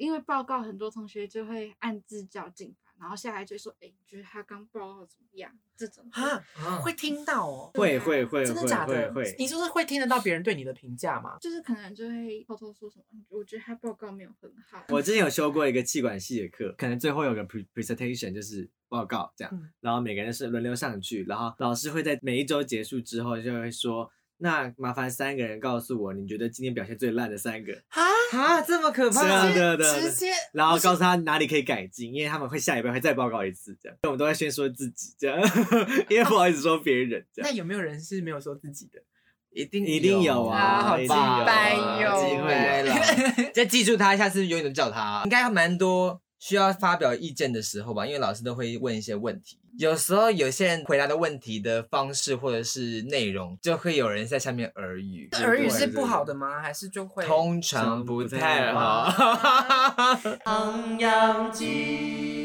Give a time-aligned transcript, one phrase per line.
[0.00, 5.52] 因为报告很多同学就会暗自较劲吧，然后下来就说，哎、你觉得他刚报告怎么样？
[5.76, 7.70] 这种哈，啊会听到哦。
[7.74, 9.34] 会会会真的假的会会？
[9.38, 11.36] 你就是会听得到别人对你的评价吗？
[11.40, 14.82] 就是可能就会偷偷说什么，我觉得他报告没有很好。
[14.88, 29.42] 我之前有修过一个气管系的课，可能最后有个 pre presentation 就是报告这样，嗯然后每个人是轮流上去，然后老师会在每一周结束之后就会说，那麻烦三个人告诉我你觉得今天表现最烂的三个，哈，啊，这么可怕！
[29.52, 35.38] 对对对直接然后告诉他哪里可以改进，因为他们会下礼拜会再报告一次，这样 我们都在先说自己这样，
[36.08, 37.50] 因为不好意思说别人这样。
[37.50, 39.00] 那有没有人是没有说自己的？
[39.52, 42.82] 一定一定有啊，好一定有啊，拜一哟定会。
[42.82, 42.94] 了，
[43.52, 45.22] 再记住他，下次永远都叫他。
[45.24, 55.28] 应该蛮多需要发表意见的时候吧，因为老师都会问一些问题，有时候有些人回答的问题的方式或者是内容，就会有人在下面耳语。
[55.34, 56.58] 耳语是不好的吗？
[56.60, 57.26] 还是就会？
[57.26, 59.12] 通常不太好。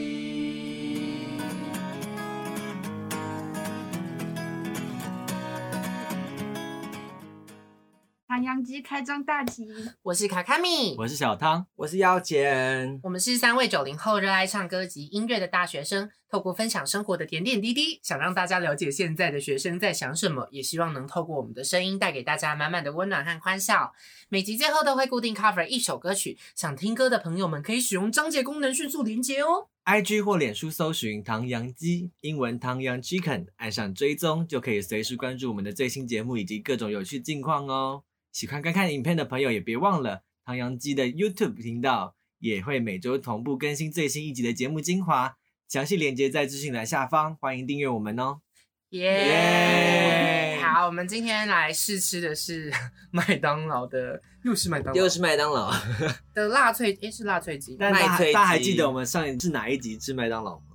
[8.35, 8.43] 唐扬鸡。
[8.43, 9.65] 唐扬鸡开张大吉，
[10.01, 23.93] 我是卡卡米，我是小汤，我是妖简，我们是三位九零后热爱唱歌及音乐的大学生，透过分享生活的点点滴滴，想让大家了解现在的学生在想什么，也希望能透过我们的声音带给大家满满的温暖和欢笑。
[24.29, 29.69] 每集最后都会固定 cover 一首歌曲，想听歌的朋友们可以使用章节功能迅速连接哦。
[29.85, 38.01] IG 或脸书搜寻“唐扬鸡”，英文“唐扬 Chicken”，按上追踪就可以随时关注我们的最新节目以及各种有趣近况哦。
[38.31, 45.37] 喜欢观看影片的朋友也别忘了，唐扬鸡的 YouTube 频道也会每周同步更新最新一集的节目精华，
[45.67, 48.39] 详细链接在资讯栏下方，欢迎订阅我们哦。
[48.89, 52.71] 耶、耶好，我们今天来试吃的是
[53.11, 55.73] 麦当劳的，又是麦当劳，又是麦当劳。
[56.33, 60.65] 的辣脆，诶，是辣脆鸡吗，但大家麦脆大家还记得我们上一次哪一集吃麦当劳吗？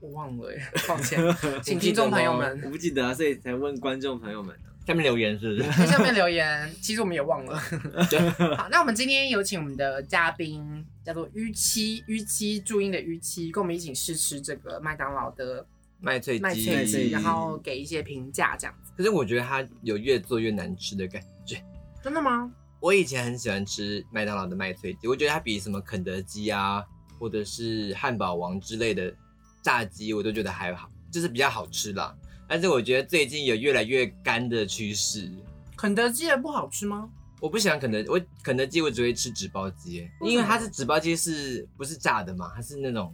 [0.00, 1.20] 我忘了耶，抱歉，
[1.62, 4.56] 请 听众朋友们我不记得啊，所以才问观众朋友们。
[4.86, 5.62] 下面留言是不是？
[5.78, 7.56] 在下面留言，其实我们也忘了。
[8.56, 15.64] 好，那我们今天有请我们的嘉宾，叫做逾期，逾期注音的逾期，跟我们一起试吃这个麦当劳的
[16.00, 18.90] 麦脆麦脆鸡然后给一些评价，这样子。
[18.96, 21.62] 可是我觉得它有越做越难吃的感觉。
[22.02, 22.50] 真的吗？
[22.80, 26.84] 我以前很喜欢吃麦当劳的麦脆鸡，我觉得它比什么肯德基啊，
[27.20, 29.14] 或者是汉堡王之类的
[29.62, 32.12] 炸鸡，我都觉得还好，就是比较好吃啦。
[32.48, 35.30] 但是我觉得最近有越来越干的趋势。
[35.76, 37.08] 肯德基的不好吃吗？
[37.40, 42.52] 我不喜欢肯德，我肯德基我只会吃纸包鸡，因为它是纸包鸡是不是炸的嘛？
[42.54, 43.12] 它是那种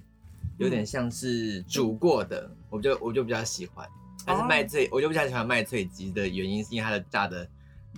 [0.59, 3.89] 有点像是煮过的，我就我就比较喜欢。
[4.27, 7.49] 但是麦脆，我就比较喜欢麦脆鸡的原因是因为它的炸的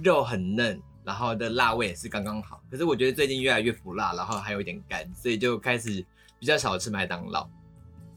[0.05, 2.63] 肉很嫩，然后的辣味也是刚刚好。
[2.71, 6.05] 可是我觉得最近越来越腐辣，然后还有一点干，所以就开始
[6.39, 7.49] 比较少吃麦当劳。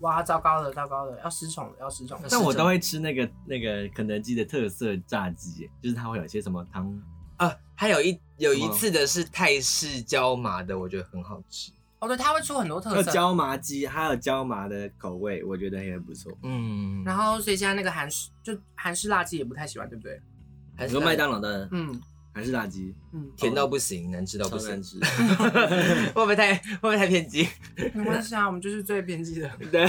[0.04, 2.28] 哇，糟糕了，糟糕了，要失宠了，要失宠了。
[2.30, 7.02] 但我都会吃那个那个肯德基的特色炸鸡，就是它会有一些什么汤
[7.38, 11.72] 啊，还有一有一次的是泰式椒麻的，我觉得很好吃。
[12.00, 13.12] 哦，对，它会出很多特色。
[13.12, 16.32] 椒麻鸡，还有椒麻的口味，我觉得也不错。
[16.44, 20.22] 嗯，然后，所以现在那个韩式就韩式辣鸡也不太喜欢，对不对？
[20.76, 22.02] 还是麦当劳的嗯
[22.34, 24.84] 还是炸鸡，嗯，甜到不行，难吃到不行超难。
[24.84, 25.00] 吃。
[26.14, 27.48] 会不会太会不会太偏激？
[27.94, 29.50] 没关系啊，我们就是最偏激的。
[29.72, 29.86] 对，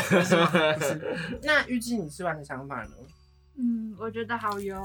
[1.43, 2.91] 那预计你吃完的想法呢？
[3.57, 4.83] 嗯，我觉得好油。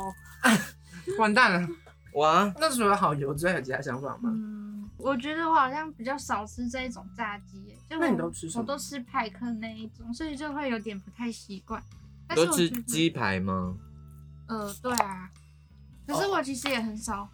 [1.18, 1.68] 完蛋了，
[2.16, 4.30] 哇，那除了好油之外，有其他想法吗？
[4.34, 11.84] 嗯，我觉得我好像比较少吃这一种炸鸡耶，就那你都吃什么我都吃派克那一种，所以就会有点不太习惯。
[12.28, 13.76] 但都吃鸡排吗？
[14.48, 15.30] 呃，对啊。
[16.08, 17.30] 可是我其实也很少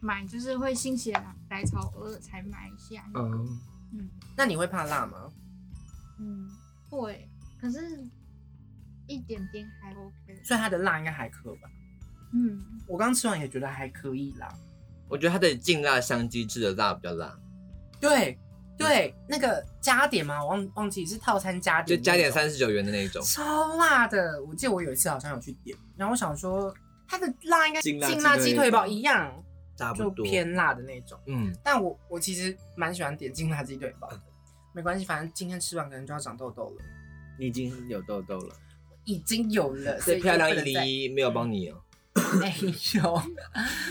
[0.00, 3.04] 买，就是会心血来来潮偶尔才买一下。
[3.14, 3.58] 嗯，
[3.92, 5.30] 嗯那你会怕辣吗？
[6.18, 6.48] 嗯，
[6.88, 7.28] 会，
[7.60, 7.78] 可是
[9.06, 10.42] 一点点还 OK。
[10.44, 11.68] 所以它的辣应该还可吧？
[12.32, 14.48] 嗯，我刚吃完也觉得还可以啦。
[15.08, 17.36] 我觉得它的劲辣香鸡翅的辣比较辣，
[18.00, 18.38] 对
[18.78, 23.20] 对，那个加点嘛，我忘忘记是套餐加点就，加点三十九元的那种。
[23.24, 24.42] 超辣的。
[24.44, 26.72] 我记得我有一次好像有去点，然后我想说
[27.08, 29.42] 它的辣应该劲辣鸡腿堡一样，就
[29.80, 30.24] 差不多。
[30.24, 31.18] 偏辣的那种。
[31.26, 34.20] 嗯，但我我其实蛮喜欢点劲辣鸡腿堡的，
[34.72, 36.82] 没关系，反正今天吃完可能就要长痘痘了，
[37.38, 38.54] 你已经有痘痘了，
[39.04, 41.80] 已经有了，所以漂亮一就不能再零一没有帮你哦。
[42.40, 42.52] 没
[42.94, 43.22] 有，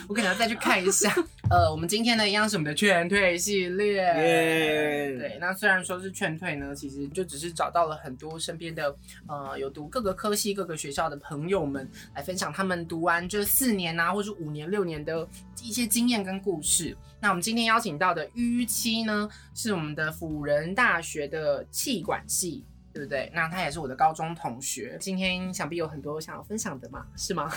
[0.08, 1.10] 我可能要再去看一下。
[1.50, 8.94] 呃，我们今天呢一样是我们的劝退系列，耶对，那虽然说是劝退呢，其实就只是找到了很多身边的
[9.28, 15.28] 呃有读各个科系、各个学校的朋友们来分享他们读完这四年啊，或是五年、六年的
[15.64, 16.96] 一些经验跟故事。
[17.22, 22.66] 那我们今天邀请到的淤期呢，是我们的辅仁大学的气管系。
[22.92, 23.32] 对不对？
[23.34, 27.50] 那他也是我的高中同学，今天想必有很多想要分享的嘛，是吗？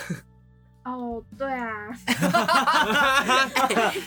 [0.83, 1.87] 哦，对啊，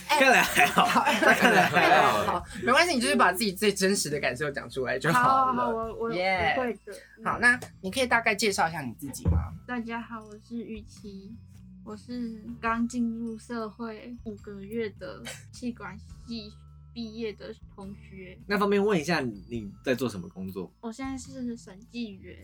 [0.09, 0.85] 看来还好，
[1.35, 5.75] 看来还好好，没关系，你就是把自己最真实的感受讲出来就好好，了。
[5.75, 6.93] 我我耶我会的。
[7.25, 9.53] 好，那你可以大概介绍一下你自己吗？
[9.67, 11.35] 大家好，我是玉琪，
[11.83, 15.23] 我是刚进入社会五个月的
[15.53, 15.97] 气管
[16.27, 16.53] 系
[16.93, 18.39] 毕业的同学。
[18.47, 20.71] 那方便问一下你在做什么工作？
[20.81, 22.37] 我现在是审计员，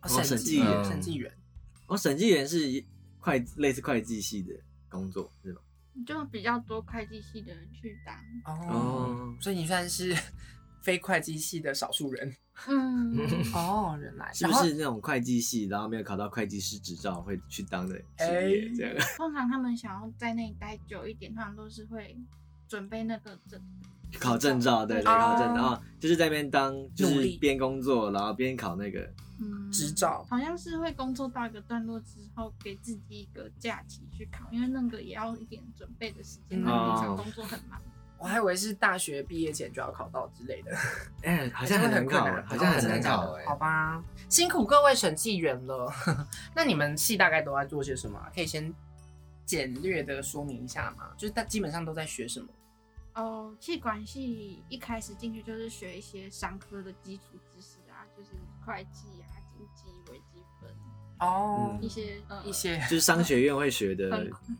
[0.00, 1.30] 哦审计员，员审计员。
[1.86, 2.82] 哦，审计员是
[3.24, 4.52] 会类似会计系的
[4.90, 5.60] 工作是吗？
[6.06, 8.14] 就比较多会计系的人去当。
[8.44, 10.14] 哦哦，所以你算是
[10.82, 12.36] 非会计系的少数人。
[12.68, 13.16] 嗯，
[13.54, 19.06] 哦，原来是不是那种会计系，然后没有考到会计师执照会去当的职业哎这样？
[19.16, 22.16] 通常他们想要在那里待久一点，他们都是会
[22.68, 23.60] 准备那个证。
[24.20, 29.10] 考证照，对对，哦考证然后就是在那边当，就是边工作，然后边考那个。
[29.38, 36.60] 嗯，执照好像是会工作到一个段落之后，给自己一个假期去考，因为那个也要一点准备的时间。
[36.60, 37.80] 嗯那平常工作很忙。
[38.16, 40.74] 我还以为是大学毕业前就要考到之类的，
[41.22, 43.26] 哎，好像很难考好像很难考。
[43.26, 45.92] 考哎好吧，辛苦各位审计员了。
[46.54, 48.30] 那你们系大概都在做些什么啊？
[48.34, 48.72] 可以先
[49.44, 51.10] 简略的说明一下吗？
[51.18, 52.46] 就是大基本上都在学什么？
[53.14, 57.22] 哦，气管系一开始进去就是学一些商科的基础
[57.52, 57.73] 知识
[58.64, 60.70] 会计啊、经济、微积分
[61.20, 64.10] 哦嗯一些呃一些 就是商学院会学的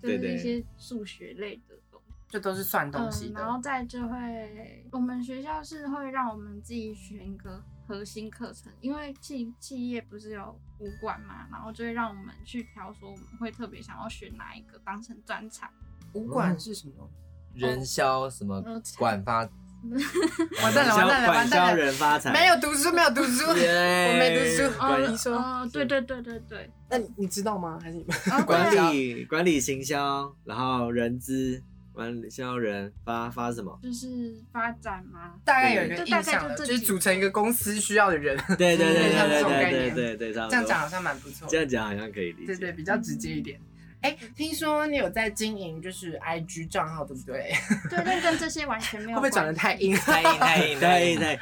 [0.01, 2.15] 对对一些数学类的东西。
[2.29, 3.33] 就都是算东西。
[3.33, 15.71] 然后再就会，我们学校是会让我们自己选一个核心课程，因为企企业不是有五管嘛，然后就会让我们去挑，说我们会特别想要选哪一个当成专场。
[16.15, 17.09] 五管是什么？
[17.55, 19.49] 人销什么呃管发，
[20.63, 21.77] 完蛋了，完蛋了，完蛋了！
[21.77, 24.79] 人发财，没有读书，没有读书，我没读书。
[24.79, 27.79] 管你说，哦，对对对对对，那你你知道吗？
[27.83, 28.17] 还是你们？
[28.33, 33.79] 哦 管理管理行销，然后人资管理销人发发什么？
[33.83, 35.35] 就是发展吗。
[35.45, 38.37] 大概有一个印象了，就是组成一个公司需要的人。
[38.59, 41.47] 对对对对 像这对对种概念对对这样讲好像蛮不错。
[41.49, 42.47] 这样讲好像可以理解。
[42.47, 43.61] 对对，比较直接一点。
[44.05, 47.55] 哎，听说你有在经营就是 IG 账号，对不对？
[47.89, 49.17] 对，但跟这些完全没有。
[49.19, 49.73] 会不会长得太？
[49.77, 49.95] 硬？
[49.97, 51.41] 太硬太硬对对，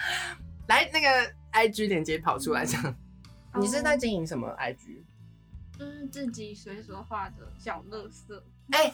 [0.68, 1.08] 来，那个
[1.52, 2.84] IG 链接跑出来，这样。
[3.52, 4.76] 哦你是在经营什么 IG？
[5.76, 8.42] 就是自己随手画的小乐色。
[8.70, 8.92] 哎，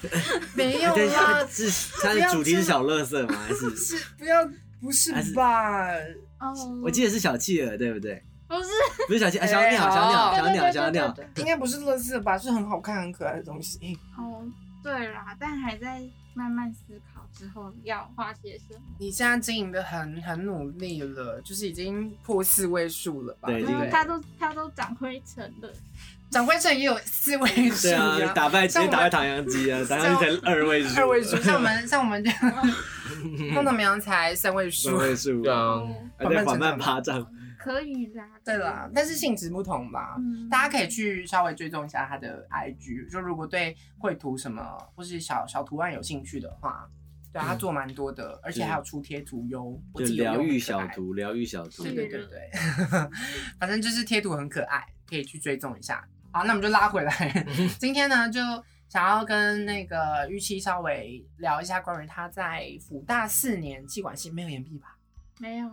[0.56, 1.70] 没有等一下啦， 是
[2.00, 3.34] 它的主题是小乐色吗？
[3.46, 4.48] 还是是不要，
[4.80, 5.90] 不是吧？
[6.40, 8.22] 哦，我记得是小企鹅对不对？
[8.48, 8.68] 不是
[9.06, 12.36] 不是小鸡，啊小哎鸟小鸟好小鸟小鸟，应该不是乐色吧？
[12.38, 13.98] 是很好看、很可爱的东西。
[14.16, 14.42] 哦，
[14.82, 16.02] 对啦，但还在
[16.32, 16.80] 慢慢思
[17.14, 18.80] 考之后要画些什么。
[18.98, 23.48] 你现在经营的很很努力了，就是已经破四位数了吧？
[23.48, 25.68] 对因为对它都它都长灰尘了。
[26.30, 32.68] 长灰尘也有四位数 对啊，呀打败直接打败唐扬鸡啊，唐扬鸡才二位数，二位数，像我们 像我们这样，
[33.54, 34.98] 通常苗才三位数三。
[34.98, 37.26] 位数，对啊，哦，还在缓慢爬涨。
[37.68, 38.26] 可以啦。
[38.44, 40.16] 对啦，但是性质不同吧。
[40.18, 44.62] 嗯，大家可以去稍微追踪一下他的 IG，就如果对绘图什么
[44.96, 46.88] 或是小小图案有兴趣的话，
[47.30, 49.78] 对啊，他做蛮多的，而且还有出贴图哟。
[49.92, 50.58] 我就疗愈。
[50.58, 51.94] 小图，疗愈小图对。
[51.94, 52.50] 对对对，
[53.60, 56.02] 反正就是贴图很可爱，可以去追踪一下。
[56.32, 57.46] 好，那我们就拉回来，
[57.78, 58.40] 今天呢就
[58.88, 64.96] 想要跟那个玉期稍微聊一下关于他在辅大四年气管系没有延毕吧？
[65.38, 65.70] 没有。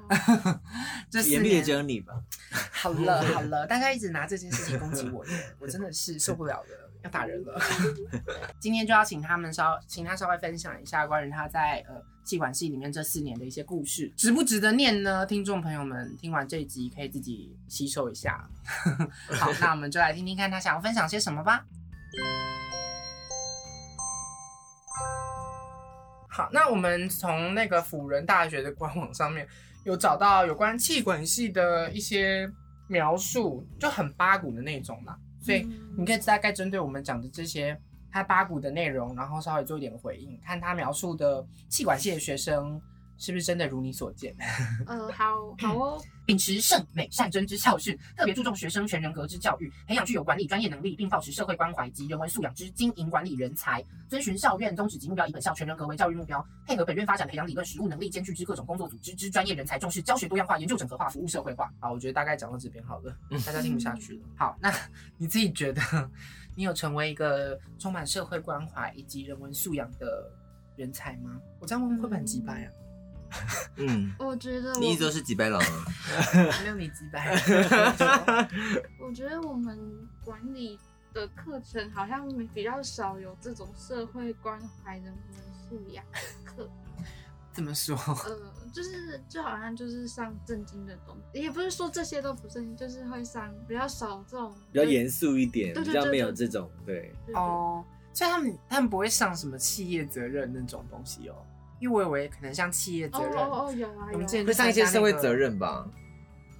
[1.10, 2.14] 这四年只有你吧？
[2.72, 7.60] 好了好了，大家一直拿这件事情攻击我耶，我真的是受不了了，要打人了。
[8.60, 15.26] 今天就要请他们稍，请他稍微分享一下关于他在呃气管系里面这四年的一些故事，值不值得念呢？
[15.26, 18.48] 听众朋友们听完这一集可以自己吸收一下。
[19.30, 21.66] 好，那我们就来听听看他想要分享些什么吧。
[26.36, 29.48] 好，那我们从那个辅仁大学的官网上面
[29.86, 32.46] 有找到有关气管系的一些
[32.90, 35.18] 描述，就很八股的那种啦。
[35.42, 37.80] 所以嗯你可以大概针对我们讲的这些
[38.12, 42.82] 他八股的内容，然后稍微做一点回应，看他描述的气管系的学生
[43.18, 44.36] 是不是真的如你所见？
[44.88, 53.84] 呃，好好哦， 秉持圣美善真之教训，特别注重学生全人格之教育，培养具有管理专业能力，并保持社会关怀及人文素养之经营管理人才。
[54.08, 61.72] 遵循校院宗旨及目标，以本校全人格为教育目标，配合本院发展培养理论实务能力兼具之各种工作组织之专业人才，重视教学多样化、研究整合化、服务社会化。
[61.80, 64.20] 好，我觉得大概讲到这边好了， 大家听不下去了。
[64.38, 64.72] 好，那
[65.18, 65.82] 你自己觉得，
[66.56, 70.32] 你有成为一个充满社会关怀以及人文素养的
[70.76, 71.40] 人才吗？
[71.60, 72.72] 我这样问会不会很鸡掰啊？
[73.78, 75.86] 嗯，我觉得我你一直都是几白狼啊。
[76.64, 77.34] 没有你几百。
[79.00, 79.78] 我觉得我们
[80.24, 80.80] 管理
[81.14, 85.14] 的课程好像比较少有这种社会关怀、人文
[85.70, 86.70] 素养的课。
[87.54, 87.96] 怎么说？
[87.96, 88.38] 呃，
[88.74, 97.14] 就是就好像就是上正经的东西，也不是说这些都不正经，就是会上比较少这种比较严肃一点，对对比较没有这种对。
[97.26, 101.36] 对对哦，所以他们他们不会上什么企业责任那种东西哦，
[101.80, 105.86] 因为我以为可能像企业责任，哦哦哦，有啊我们之前会上一些社会责任吧？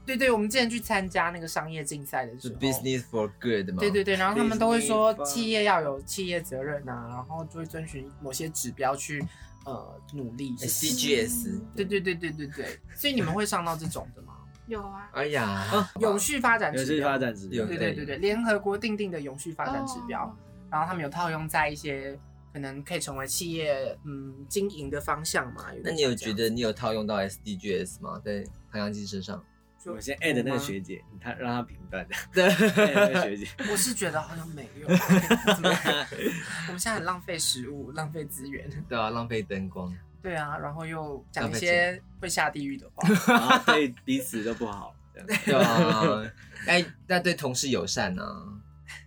[0.06, 3.80] 对对，我们之前去参加那个商业竞赛的是时候 business for good 嘛？
[3.80, 9.26] 对对对，然后他们都会说企业要有企业责任啊，然后就会遵循某些指标去
[9.66, 10.56] 呃努力。
[10.58, 11.60] CGS。
[11.76, 14.34] 对对对对对对，所以你们会上到这种的吗？
[14.68, 15.64] 有啊，哎呀，
[16.00, 20.36] 永续发展有些指标，发展指标有，对对对对，联合国定定的永续发展指标，哦
[20.72, 22.16] 然后他们有套用在一些
[22.56, 25.66] 可能可以成为企业嗯经营的方向嘛。
[25.84, 28.18] 那你有觉得你有套用到 SDGs 吗？
[28.24, 29.44] 在唐阳鸡身上？
[29.88, 32.48] 我先 add 那个学姐，她让她评断的对
[32.86, 33.46] 那个学姐。
[33.70, 38.70] 我是觉得好像没有， 我们现在很浪费食物，浪费资源。
[38.88, 39.94] 对啊，浪费灯光。
[40.24, 43.10] 对啊，然后又讲一些会下地狱的话。
[43.28, 44.96] 然后对彼此都不好。
[45.28, 46.24] 对啊，
[46.68, 48.44] 哎，那对同事友善啊。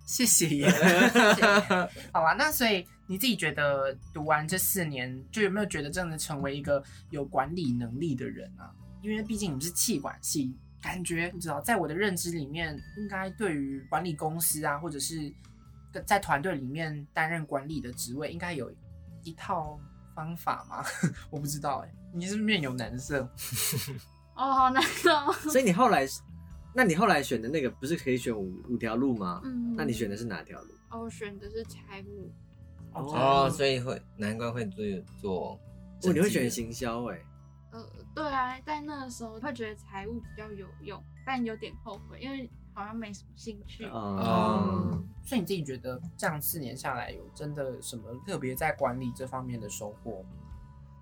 [0.05, 0.71] 谢谢耶。
[0.71, 1.43] 谢谢
[2.13, 8.71] 好啊，那所以你自己觉得读完这四年，就有没有觉得真的成为一个有管理能力的人啊？
[9.03, 15.33] 因为毕竟你们是气管系，感觉你知道，在我的认知里面，应该对于管理公司啊，或者是
[16.05, 18.71] 在团队里面担任管理的职位，应该有
[19.25, 19.81] 一套
[20.15, 20.85] 方法吗？
[21.31, 23.23] 我不知道哎、你是不是面有难色？
[24.37, 25.33] 哦，好难哦。
[25.51, 26.07] 所以你后来，
[26.75, 29.41] 那你后来选的那个不是可以选五五条路吗？
[29.45, 30.69] 嗯，那你选的是哪条路？
[30.91, 32.31] 哦，我选的是财务，
[33.07, 34.85] 哦，所以会难怪会做
[35.21, 35.61] 做。
[36.03, 37.19] 哦，你会选行销哎？
[37.71, 43.85] 呃，对啊，在那个时候会觉得财务比较有用，但有点后悔，因为好像没什么兴趣。
[43.85, 50.31] 哦，哦，所以你自己觉得这样四年下来，有真的什么特别在管理这方面的收获吗？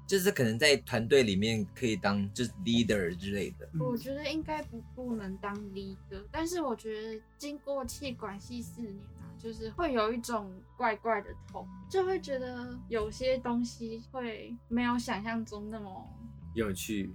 [0.09, 3.69] 就是可能在团队里面可以当就是 leader 之类的。
[3.79, 16.09] 我觉得应该不不能当 leader，但是我觉得经过气管系四年啊，就是会有一种怪怪的痛，就会觉得有些东西会没有想象中那么
[16.55, 17.15] 有趣。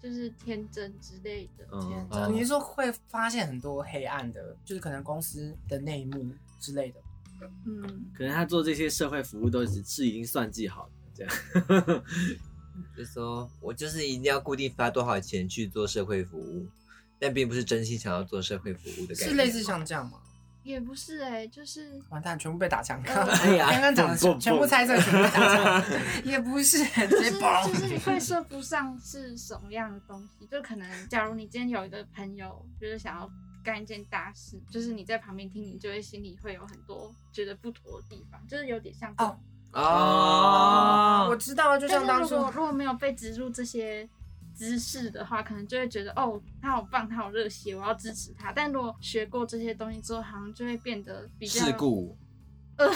[0.00, 1.64] 就是天真之类的。
[1.70, 7.00] 嗯，哦你是说会发现很多黑暗的，就是可能公司的内幕之类的？
[7.64, 12.04] 嗯，可能他做这些社会服务都是是已经算计好的，这样。
[12.96, 16.66] 就说我就是一定要固定发多少钱去做社会服务，
[17.20, 19.24] 但并不是真心想要做社会服务的感觉。
[19.26, 20.18] 是类似像这样吗？
[20.62, 23.02] 也不是哎、就是完蛋，全部被打枪！
[23.04, 25.84] 哎呀刚刚讲的全不不全部猜测，全部被打枪，
[26.24, 27.66] 也不是，直就是接爆。
[27.66, 33.30] 就是你会说不上是什么样的东西，就可能假如你今天有一个朋友，就是想要
[33.64, 39.36] 干一件大事，就是你在旁边听，你就会心里会有很多觉得不妥的地方，就是有点像哦
[39.72, 44.08] 哦，我知道，就像当初如果没有被植入这些
[44.56, 48.52] 知识的话，可能就会觉得哦，他好棒，他好热血，我要支持他。
[48.52, 52.16] 但如果学过这些东西之后，好像就会变得比较事故，
[52.76, 52.92] 呃，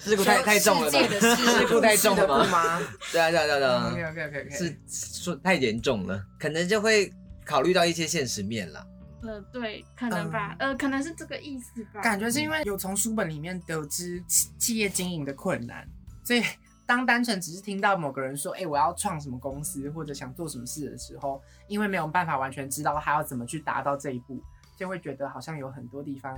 [0.00, 0.98] 事故太太重了吧？
[0.98, 2.80] 世界的事事故太重了故吗？
[2.80, 4.78] 吗对啊，对啊，对啊？OK，OK OK OK，是
[5.22, 7.12] 说太严重了，可能就会
[7.44, 8.86] 考虑到一些现实面了。
[9.22, 12.00] 呃，对，可能吧，呃，可能是这个意思吧。
[12.00, 15.86] 感觉是因为有从书本里面得知企企业经营的困难，
[16.24, 16.42] 所以
[16.90, 24.42] 当单纯只是听到某个人说，哎、我要创什么公司或者想做什么事的时候，因为没有办法完全知道他要怎么去达到这一步，
[24.76, 26.36] 就会觉得好像有很多地方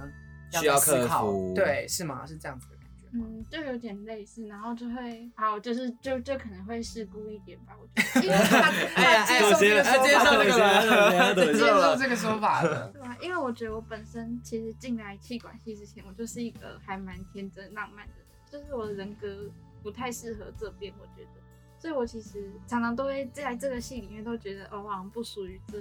[0.50, 2.26] 需要思考克服对，是吗？
[2.26, 3.24] 是这样子的感觉吗？
[3.26, 12.88] 嗯，就有点类似，然后就会好，就是就就可能会事故一点吧，我觉得， 因为他哎 接受这个说法了接受这个说法了。
[12.88, 19.50] 对啊，因为我觉得我本身其实进来气管系之前，我就是一个还蛮天真浪漫的人，就是我的人格
[19.82, 21.40] 不太适合这边，我觉得，
[21.78, 25.78] 所以我其实常常都会在这个戏里面都觉得哦，我好像不属于这。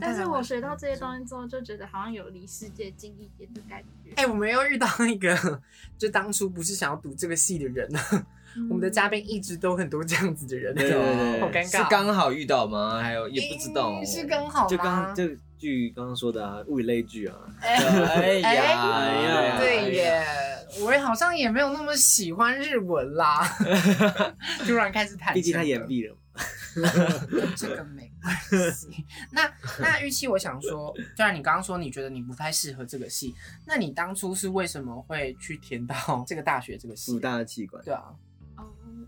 [0.00, 4.10] 但是我完学到这些东西之后，就觉得好像有离世界近一点的感觉。
[4.16, 5.60] 哎、我们又遇到一个，
[5.98, 7.86] 就当初不是想要读这个系的人，
[8.56, 13.02] 嗯我们的嘉宾一直都很多这样子的人，对对对好尴尬，是刚好遇到吗？
[13.02, 17.76] 还有也不知道是刚好就吗刚就据刚刚说的啊，物以类聚啊，哎
[18.42, 20.24] 哎呀哎呀对耶，
[20.80, 23.46] 我也好像也没有那么喜欢日文啦，
[24.66, 26.16] 突然开始谈，毕竟他延，毕了。
[27.54, 28.34] 这个没关
[28.72, 29.04] 系。
[29.30, 33.34] 那那玉期，我想说，虽然你刚刚说你觉得你不太适合这个系，
[33.66, 37.20] 那你当初是为什么会去填到这个大学这个系武？
[37.20, 38.16] 大的气管，对啊，哦，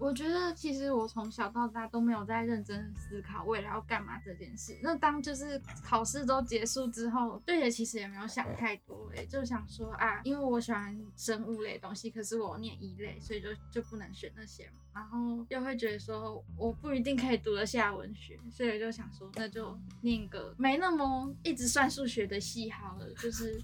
[0.05, 4.79] 我觉得其实我从小到大都没有在认真思考未来要干嘛这件事。
[4.83, 14.81] 那当就是考试都结束之后，对也其实也没有想太多、欸，就想说啊，因为我喜欢生物类东西，可是我念一类，所以就就不能选那些嘛。
[14.93, 23.59] 然后又会觉得说我不一定可以读得下文学，所以就想说那就念个没那么一直算数学的系好了，就是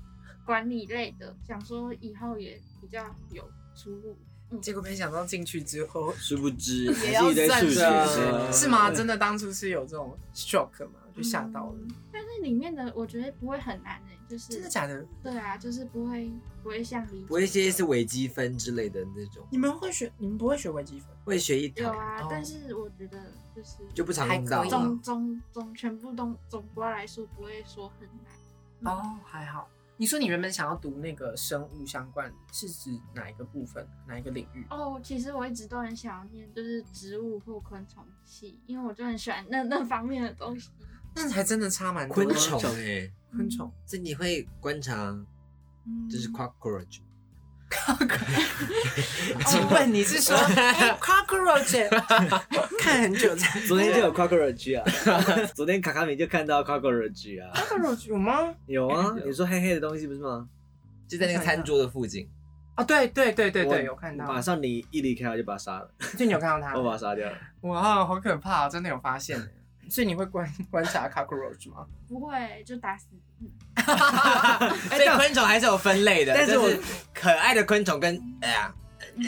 [0.47, 4.17] 管理类的，想说以后也比较有出路。
[4.51, 8.91] 嗯结果没想到进去之后殊不知 也还要算学，是吗？
[8.91, 11.01] 真的当初是有这种 shock 吗？
[11.15, 15.05] 就吓到了，嗯但是里面的我觉得不会很难诶、就是真的假的？
[15.23, 16.31] 对啊，就是不会
[16.63, 20.11] 不会像理不会一些是微积分之类的那种，你们会学？
[20.19, 21.09] 你们不会学微积分？
[21.25, 23.19] 会学一堂有啊，哦但是我觉得
[23.55, 24.65] 就是就不常用到。
[24.65, 28.93] 总总总全部都总归来说不会说很难。
[28.95, 29.69] 哦，还好。
[30.01, 34.67] 你说你原本想要读那个生物相关，是指哪一个部分，哪一个领域？
[34.71, 40.71] 哦，其实我一直都很想要念就是植物或昆虫系，因为我就很喜欢那那方面的东西。
[41.15, 42.15] 那还真的差蛮多。
[42.15, 44.97] 昆虫哎，昆虫，所以你会观察
[45.85, 47.03] 嗯，就是 cockroach，
[49.47, 51.89] 请 问你是说哎 cockroach？
[52.79, 54.85] 看很久才昨天就有 cockroach 啊，
[55.55, 58.55] 昨天卡卡米就看到 cockroach 啊，cockroach 有吗？
[58.67, 60.49] 有啊，你说黑黑的东西不是吗？
[61.09, 62.29] 就在那个餐桌的附近。
[62.77, 64.27] 哦，对对对对对，有看到。
[64.27, 66.77] 马上你一离开我就把它杀了，就你有看到它？
[66.77, 67.37] 我把它杀掉了。
[67.63, 69.39] 哇，好可怕、真的有发现。
[69.89, 71.85] 所以你会观观察 cockroach 吗？
[72.09, 73.09] 不会就打死。
[73.41, 73.49] 嗯
[74.91, 76.83] 所以昆虫还是有分类的，但是我就是
[77.15, 78.75] 可爱的昆虫跟哎呀，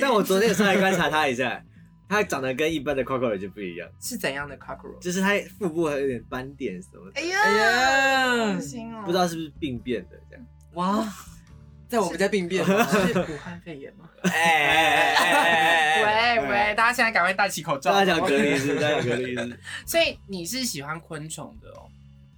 [0.01, 1.63] 但我昨天有上来观察它一下，
[2.09, 4.99] 它长得跟一般的 cockroach 不一样，是怎样的 cockroach？
[5.01, 9.03] 就是它腹部还有点斑点什么的，哎呀，哎呀恶，心哦！
[9.05, 10.47] 不知道是不是病变的这样。
[10.75, 11.07] 哇，
[11.89, 12.87] 在我们家病变吗？
[12.91, 14.09] 是武汉肺炎吗？
[14.25, 16.03] 哎哎哎哎
[16.37, 17.93] 哎喂喂，大家现在赶快戴起口罩。
[17.93, 19.61] 大家讲隔离是，大家讲隔离是。
[19.85, 21.91] 所以你是喜欢昆虫的哦？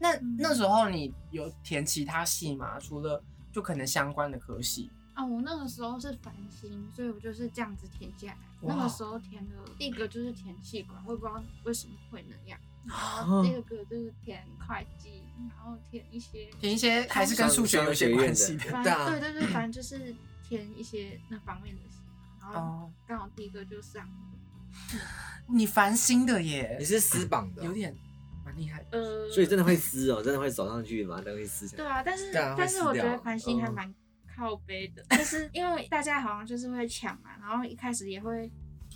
[0.04, 2.78] 那嗯那时候你有填其他系吗？
[2.78, 4.90] 除了就可能相关的科系？
[5.14, 8.38] 啊，我那个时候是繁星，所以我就是这样子填下来。
[8.60, 12.58] 那个时候填的第一个就是填气管，我也不知道为什么会那样。
[12.86, 18.64] 然 后第二个就是填会计，然后填一些，填一些还是跟数学有一些关系的。
[18.70, 20.14] 反对对对对，反正就是
[20.46, 22.00] 填一些那方面的系。
[22.40, 24.12] 然后哦，刚好第一个就上了。
[25.46, 27.96] 你繁星的耶你，是私榜的哦，有点
[28.54, 28.98] 蛮厉害的。
[28.98, 31.82] 呃，所以真的会撕哦， 真的会走上去把东西撕起来。
[31.82, 33.94] 对啊，但是但是我觉得繁星还嗯蛮
[34.36, 38.50] 靠背的， 就是因为大家好像就是会抢嘛，然后一开始也会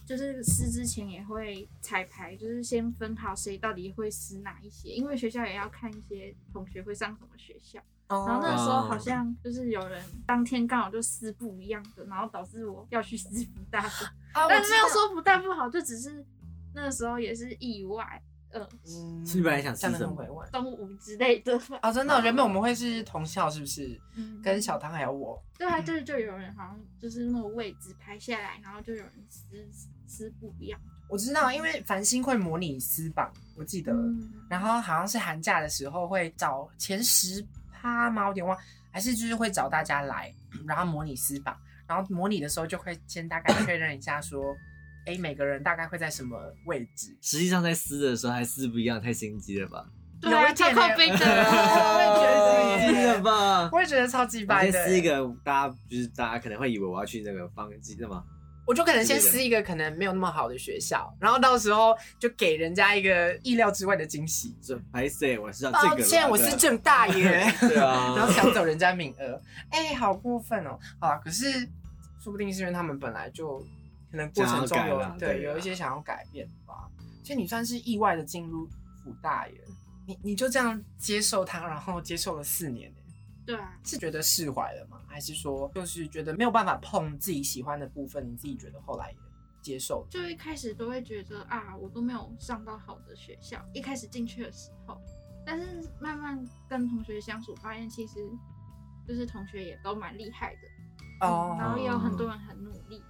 [0.07, 16.25] 就是撕之前也会彩排，就是先分好谁到底会撕哪一些，因为学校也要看一些同学会上什么学校，然后那时候好像就是有人当天刚好就撕不一样的，然后导致我要去撕福大的， 啊，但是没有说福大不好，就只是
[16.75, 19.27] 那个时候也是意外，呃，嗯。
[19.27, 20.49] 是不是本来想吃讲的什么很委婉。
[20.51, 24.01] 东吴之类的，哦，真的，原本我们会是同校，是不是？
[24.17, 24.41] 嗯。
[24.43, 29.45] 跟小唐还有我，对啊，就是就有人好像就是那个位置拍下来，然后就有人撕
[30.07, 30.81] 撕不一样。
[31.09, 38.25] 我知道，因为繁星会模拟撕榜，我记得，嗯，然后好像是寒假的时候会找前十趴吗？
[38.25, 38.57] 我有点忘，
[38.91, 40.31] 还是就是会找大家来，
[40.67, 41.57] 然后模拟撕榜，
[41.87, 44.55] 然后模拟的时候就会先大概确认一下说，
[45.09, 47.17] 哎，每个人大概会在什么位置。
[47.23, 49.87] 实际上在撕的时候还撕不一样，太心机了吧？
[50.21, 51.17] 对啊，有一点超靠背 的。
[51.17, 53.71] 我也觉得太心机了吧？
[53.73, 58.23] 我也觉得超级我白的，先撕一个，大家就是大家可能会以为我要去那个方记的嘛，
[58.67, 64.55] 我就可能先撕一个可能没有那么好的学校，然后到时候就给人家一个意料之外的惊喜。
[64.61, 65.39] 这拍谁？
[65.39, 65.91] 我知道这个啦。
[65.95, 67.23] 抱歉，我是正大爷，
[67.61, 69.41] 对啊，然后抢走人家名额，
[69.71, 70.79] 哎、好过分哦！
[71.01, 71.51] 好啊，可是
[72.21, 73.65] 说不定是因为他们本来就
[74.11, 76.89] 可能过程中有对有一些想要改变吧，
[77.23, 78.67] 其实你算是意外的进入
[79.05, 79.55] 辅大耶，
[80.07, 83.05] 你你就这样接受它，然后接受了四年耶
[83.45, 85.01] 对啊，是觉得释怀了吗？
[85.07, 89.17] 还是说就是觉得没有办法碰自己喜欢的部分，你自己觉得后来也
[89.63, 90.07] 接受？
[90.11, 95.01] 就一开始都会觉得啊，我都没有上到好的学校，一开始进去的时候，
[95.47, 98.15] 但是慢慢跟同学相处，发现其实
[99.07, 103.03] 就是同学也都蛮厉害的，哦然后也有很多人很努力，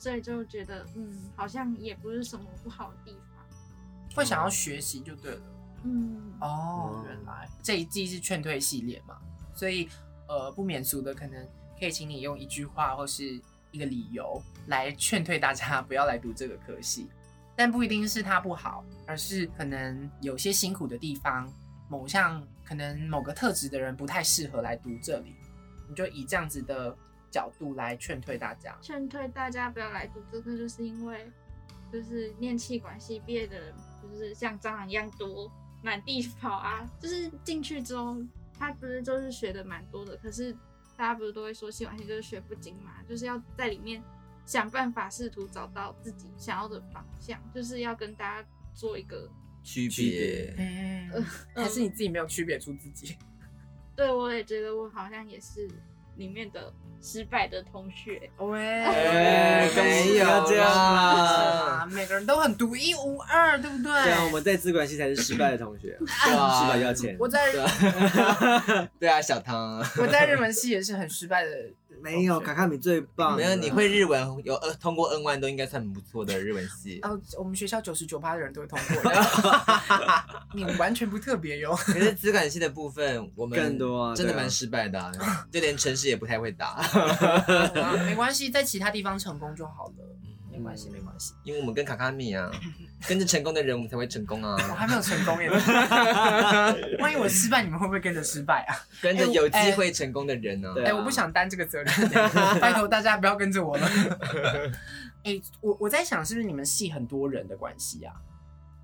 [0.00, 4.16] 所以就觉得嗯，好像也不是什么不好的地方。
[4.16, 5.42] 会想要学习就对了。
[5.84, 9.18] 嗯，哦，原来这一季是劝退系列嘛，
[9.54, 9.88] 所以
[10.26, 11.46] 呃不免俗的，可能
[11.78, 13.38] 可以请你用一句话或是
[13.70, 17.08] 一个理由来劝退大家不要来读这个科系，
[17.54, 21.46] 但不一定是它不好，而是可能有些辛苦的地方，
[21.88, 25.36] 某项可能某个特质的人不太适合来读这里，
[25.88, 26.96] 你就以这样子的
[27.30, 28.76] 角度来劝退大家。
[28.82, 31.30] 劝退大家不要来读这个，就是因为
[31.92, 35.50] 就是念气管系毕业的人，就是像蟑螂一样多，
[35.82, 36.88] 满地跑啊。
[37.00, 38.16] 就是进去之后，
[38.58, 40.52] 他不是就是学的蛮多的，可是
[40.96, 44.02] 大家不是都会说气管系就是学不精嘛，就是要在里面
[44.44, 49.30] 想办法试图找到自己想要的方向，就是要跟大家做一个。
[49.62, 50.54] 区别。
[50.56, 51.22] 嗯，
[51.54, 53.14] 还是你自己没有区别出自己。
[53.94, 55.68] 对我也觉得我好像也是
[56.20, 58.30] 里面的失败的同学。
[58.36, 61.14] 喂，哎没有要这样啊，
[61.80, 61.88] 啦。
[61.90, 63.90] 每个人都很独一无二，对不对？
[63.90, 67.16] 对啊，我们在资管系才是失败的同学， 对啊失败要钱。
[67.18, 71.50] 我在对啊 对啊，小汤，我在日文系也是很失败的。
[72.02, 76.98] 没有卡卡米最棒，没有你会日文，有呃通过 N 万都应该算很不错的日文系。
[77.04, 79.22] 哦，我们学校九十九趴的人都会通过的，
[80.54, 81.74] 你完全不特别哟。
[81.74, 85.12] 可是资管系的部分，我们更多真的蛮失败的、啊，
[85.50, 86.82] 就连城市也不太会打，
[88.06, 90.18] 没关系，在其他地方成功就好了，
[90.60, 91.32] 没关系，没关系。
[91.42, 92.50] 因为我们跟卡卡米啊，
[93.08, 95.50] 跟着成功的人，我们才会成功啊我啊，还没有成功耶，
[97.00, 98.76] 万一我失败，你们会不会跟着失败啊？
[99.00, 102.08] 跟着有机会成功的人呢、哎、我不想担这个责任，
[102.60, 103.90] 拜托大家不要跟着我了。
[105.24, 108.14] 哎、我我在想，是不是你们系很多人的关系啊？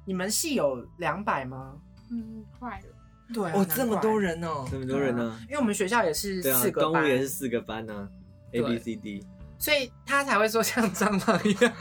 [0.05, 1.75] 你们系有两百吗？
[2.11, 2.87] 嗯，快了。
[3.35, 5.39] 对啊，哦，这么多人哦，这么多人呢？
[5.49, 8.09] 因为我们学校也是四，个班，也是四个班呢
[8.53, 9.27] ，A 对 B C D。
[9.59, 11.73] 所以他才会说像蟑螂一样，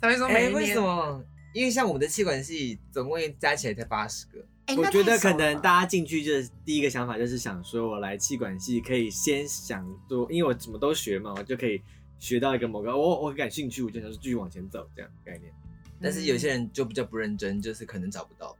[0.00, 0.54] 才会说哎、每一年。
[0.54, 0.80] 为什？
[0.80, 1.24] 么？
[1.52, 11.80] 因为像我们的气管系，总共加起来才八十个，哎我觉得可能大大家进去就是第一个想法就是想说，我来气管系可以先想做，因为我什么都学嘛，我就可以
[12.18, 15.50] 学到一个某个我我很感兴趣，我就想说继续往前走这样概念。
[16.02, 18.54] 但是有些人就比较不认真，就是可能找不到。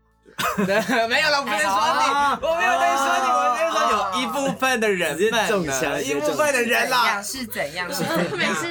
[0.66, 7.90] 对， 没有了，我不能说哎你，我没有在说你，我在说有一部分的人直接们中枪 一部分的人啦，是怎样？
[7.92, 8.04] 事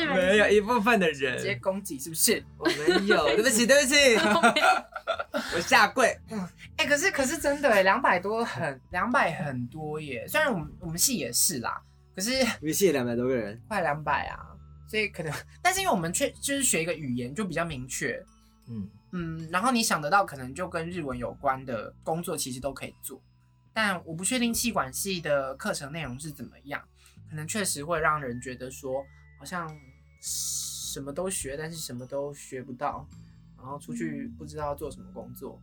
[0.05, 2.43] 没没有一部分的人直接，攻击是不是？
[2.57, 3.95] 我没有，对不起，对不起，
[5.55, 6.17] 我下跪。
[6.77, 10.27] 哎、可是可是真的哎，两百多很两百很多耶。
[10.27, 11.81] 虽然我们我们系也是啦，
[12.15, 14.37] 可是我们系两百多个人，快两百啊，
[14.89, 18.21] 所以可能，但是因为我们却就是学一个语言就比较明确，
[18.69, 23.21] 嗯，嗯，然后你想得到可能就跟日文有关的工作，其实都可以做。
[23.73, 26.83] 但我不确定气管系的课程内容是怎么样，
[27.29, 29.05] 可能确实会让人觉得说，
[29.39, 29.73] 好像
[30.21, 33.07] 什么都学，但是什么都学不到，
[33.57, 35.57] 然后出去不知道做什么工作。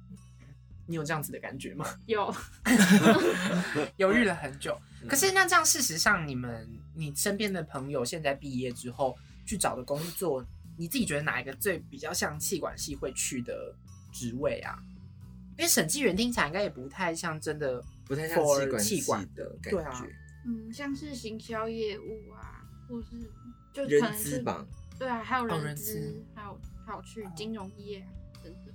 [0.87, 1.87] 你有这样子的感觉吗？
[2.07, 2.35] 有，
[3.97, 4.77] 犹豫了很久。
[5.07, 9.15] 可是那这样，事实上，你们你身边的朋友现在毕业之后
[9.47, 10.43] 去找的工作，
[10.83, 13.73] 你自己觉得哪一个最比较像气管系会去的
[14.11, 14.77] 职位啊？
[15.57, 20.13] 因为审计员听起来应该也不太像真的不太像气管系气管的感对啊觉，
[20.45, 23.31] 嗯，像是行销业务啊，或是
[23.73, 24.67] 就可人能是资吧，
[24.99, 28.09] 对啊，还有哦人人资资，还有还有去金融业啊
[28.43, 28.75] 等等。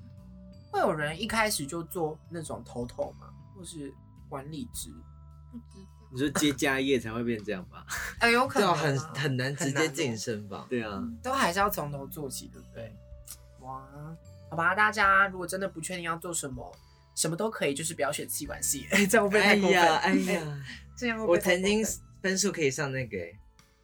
[0.72, 3.94] 会有人一开始就做那种头头吗，或是
[4.30, 4.90] 管理职？
[5.52, 7.86] 不知道，你说接家业才会变这样吧？
[8.20, 10.66] 哎，有可能啊很很难直接很难哦晋升吧？
[10.70, 12.96] 对啊，都还是要从头做起，对不对？
[13.62, 13.86] 哇，
[14.50, 16.72] 好吧，大家如果真的不确定要做什么，
[17.16, 18.88] 什么都可以，就是不要选气管系。
[18.92, 19.72] 哎，这样会不会哎太过分？
[19.72, 20.66] 呀，哎呀，
[20.98, 23.38] 这样会不我会太曾经分分数可以上那个欸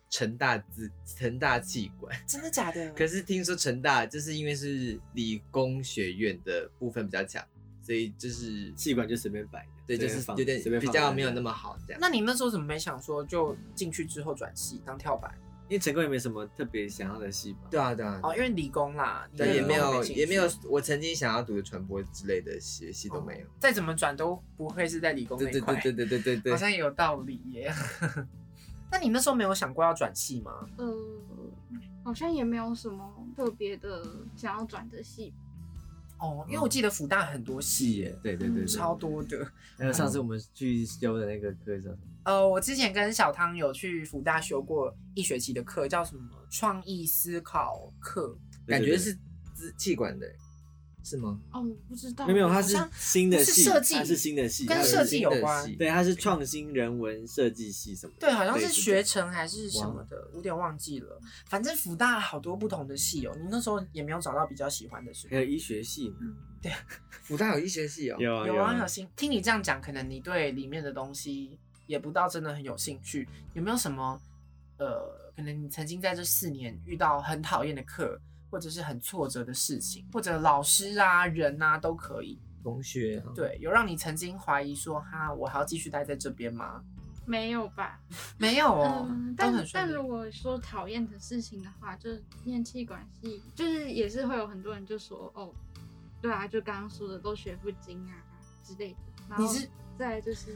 [0.09, 2.89] 成大资成大气管，真的假的？
[2.93, 7.43] 可是听说成大就是因为是理工学院的部分比较强，
[7.81, 11.99] 所以就是气管就随便摆的，对，就是有点比较没有那么好这样。
[12.01, 15.33] 那你那时候怎么没想说就进去之后转系当跳板？
[15.69, 17.59] 因为成功也没什么特别想要的戏吧。
[17.71, 23.47] 对啊，对啊，哦，因为理工啦，对，也没有也没有，我曾经想要读的传播之类的学系都没有。
[23.59, 27.73] 再怎么转都不会是在理工那对对一块，对对对对对 对，好像也有道理耶。
[28.91, 30.51] 那你那时候没有想过要转系吗？
[30.77, 30.85] 呃，
[32.03, 35.33] 好像也没有什么特别的想要转的系。
[36.23, 39.45] 哦，因为我记得福大很多系耶，对对对对，超多的。
[39.77, 41.97] 还有上次我们去修的那个课叫什么？
[42.23, 46.23] 呃，我之前跟小汤有去福大修过一学期的课，叫什么？
[46.49, 48.37] 创意思考课。
[48.65, 49.13] 感觉是
[49.53, 50.25] 支气管的，
[51.03, 51.39] 是吗？
[51.51, 58.27] 哦，我不知道，没有没有，它是新的系，设计它是新的系，跟设计有关系对，它是创新人文设计系什么的。
[58.27, 61.19] 对，好像是学成还是什么的，有点忘记了。
[61.47, 65.31] 反正福大好多不同的系哦，你那时候也没有找到比较喜欢的是吗？
[65.31, 66.07] 还有医学系
[66.63, 66.71] 呢，
[67.23, 69.07] 福 大有医学系哦，有啊 有啊，啊有兴。
[69.15, 73.27] 听你这样讲，可能你对里面的东西也不到真的很有兴趣。
[73.53, 74.19] 有没有什么
[74.77, 78.19] 呃，可能你曾经在这四年遇到很讨厌的课，
[78.53, 82.39] 或者是很挫折的事情，或者老师啊、人啊都可以。
[82.61, 86.83] 同学啊，对，有让你曾经怀疑说，哈，我还要继续待在这边吗？
[87.25, 87.99] 没有吧？
[88.37, 89.91] 没有哦，嗯，都但很顺利。
[89.91, 95.51] 但如果说讨厌的事情的话，就是念气管系，就是也是会有很多人就说，哦，
[96.21, 98.13] 对啊，就刚刚说的都学不精啊
[98.63, 98.97] 之类的。
[99.27, 100.55] 然后你是再就是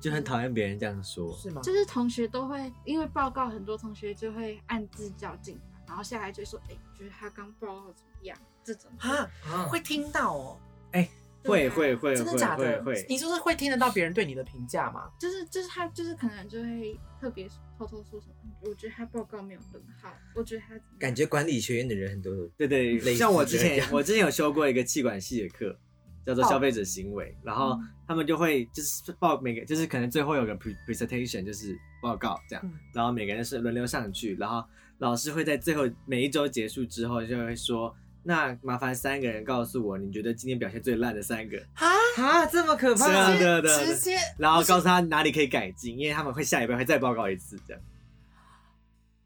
[0.00, 1.34] 就很讨厌别人这样说。
[1.36, 1.60] 是吗？
[1.60, 8.38] 就是同学都会因为报告，很多同学就会暗自较劲嘛，然后下来就说，哎、觉得他刚报道怎么样？
[8.64, 10.58] 这种哈，啊会听到哦，
[10.90, 11.06] 会
[11.42, 12.82] 对啊会会真的假的？
[12.82, 15.10] 会会，你就是会听得到别人对你的评价吗？
[15.20, 25.76] 就是就是他就是可能就会特别偷偷说什么，我觉得他报告没有很好，我觉得他感觉管理学院的人很多，对对，像我之前我之前有修过一个气管系的课，
[26.24, 34.64] 叫做哦消费者行为，然后嗯他们就会就是报每个就是可能最后有个 pre presentation 就是报告这样嗯，然后每个人是轮流上去，然后
[34.98, 37.94] 老师会在最后每一周结束之后就会说。
[38.24, 43.08] 那麻烦三个人告诉我，你觉得今天表现最烂的三个，哈，啊，这么可怕？
[43.36, 47.82] 对啊对啊直接然后告诉他哪里可以改进，因为他们会下礼拜会再报告一次，这样。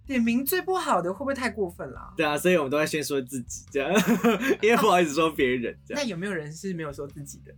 [0.06, 2.14] 点名最不好的，会不会太过分了啊？
[2.16, 3.92] 对啊，所以我们都会先说自己这样，
[4.62, 6.02] 因为不好意思说别人这样。
[6.02, 7.52] 那有没有人是没有说自己的？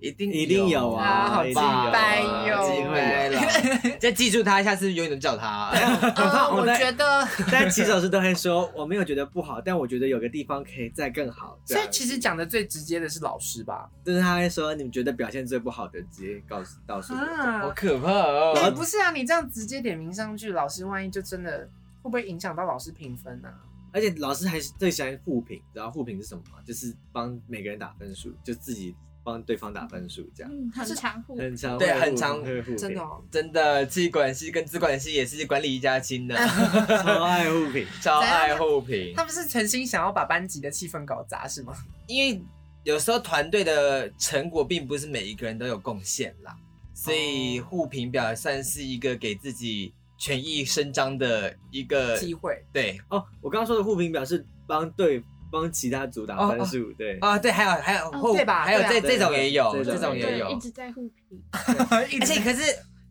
[0.00, 3.92] 一定一定有啊啊，好吧，拜有啊白哟一定会有。
[3.92, 5.70] 了， 再记住他，下次永远都叫他。
[6.16, 11.58] 呃，我觉得， 但起手式都会说，我没有觉得不好，但我觉得有个地方可以再更好。
[11.66, 13.88] 所以其实讲的最直接的是老师吧？
[14.04, 17.18] 就是他会说，你们觉得表现最不好的，直接告诉告诉我。
[17.18, 18.54] 啊好，可怕哦！
[18.56, 21.68] 哎，不是啊，你这样直接点名上去，老师万一就真的
[22.02, 23.52] 会不会影响到老师评分啊？
[23.92, 26.58] 而且老师还是最喜欢互评，知道互评是什么吗？
[26.64, 36.34] 就是帮每个人打分数，就自己帮对方打分数，这样嗯，很常互很常对很常会互真的哦，真的，气管系跟资管系也是管理一家亲的，
[37.04, 37.86] 超 爱互评。
[38.00, 39.12] 超爱互评。
[39.14, 41.74] 他们是诚心想要把班级的气氛搞砸是吗？
[42.06, 42.42] 因为
[42.84, 46.56] 有时候团队的成果并不是每一个人都有贡献啦，
[46.94, 57.18] 所以哦互评表算是一个给自己权益伸张的一个机会对哦，我刚刚说的互评表是帮对帮其他组打分数，对。
[57.18, 61.42] 啊，对，还有还有哦对吧对啊还有这对这种也有，对这种也，有一，直在互评。
[61.90, 62.62] 而且可是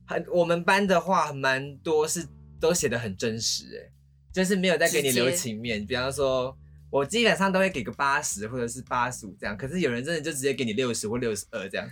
[0.05, 2.25] 很我们班的话，蛮多是
[2.59, 3.91] 都写的很真实，哎，
[4.33, 5.85] 就是没有在给你留情面。
[5.85, 6.55] 比方说，
[6.89, 11.87] 我基本上都会给个八十或者是八十五这样，可是有人真的就直接给你六十或六十二这样。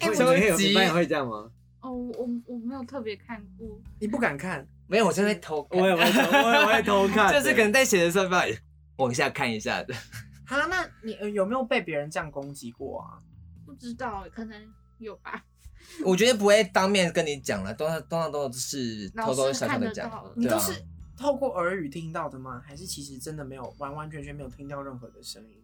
[0.00, 1.50] 哎我你们也有超级你们也会这样吗？
[1.80, 8.58] 哦，我我没有特别看过，你不敢看，没有，我就会偷看，我也会偷，我也会偷看， 就是可能在写的时候，不好意思
[8.96, 9.94] 往下看一下的。
[10.46, 13.18] 哈，那你呃有没有被别人这样攻击过啊？
[13.64, 14.62] 不知道，可能
[14.98, 15.44] 有吧。
[16.04, 20.32] 我觉得不会当面跟你讲了，通常通常都是偷偷老师看小小的讲得到。
[20.36, 20.84] 你都是
[21.16, 22.62] 透过耳语听到的吗？
[22.66, 25.62] 还是其实真的没有完完全全没有听到任何的声音？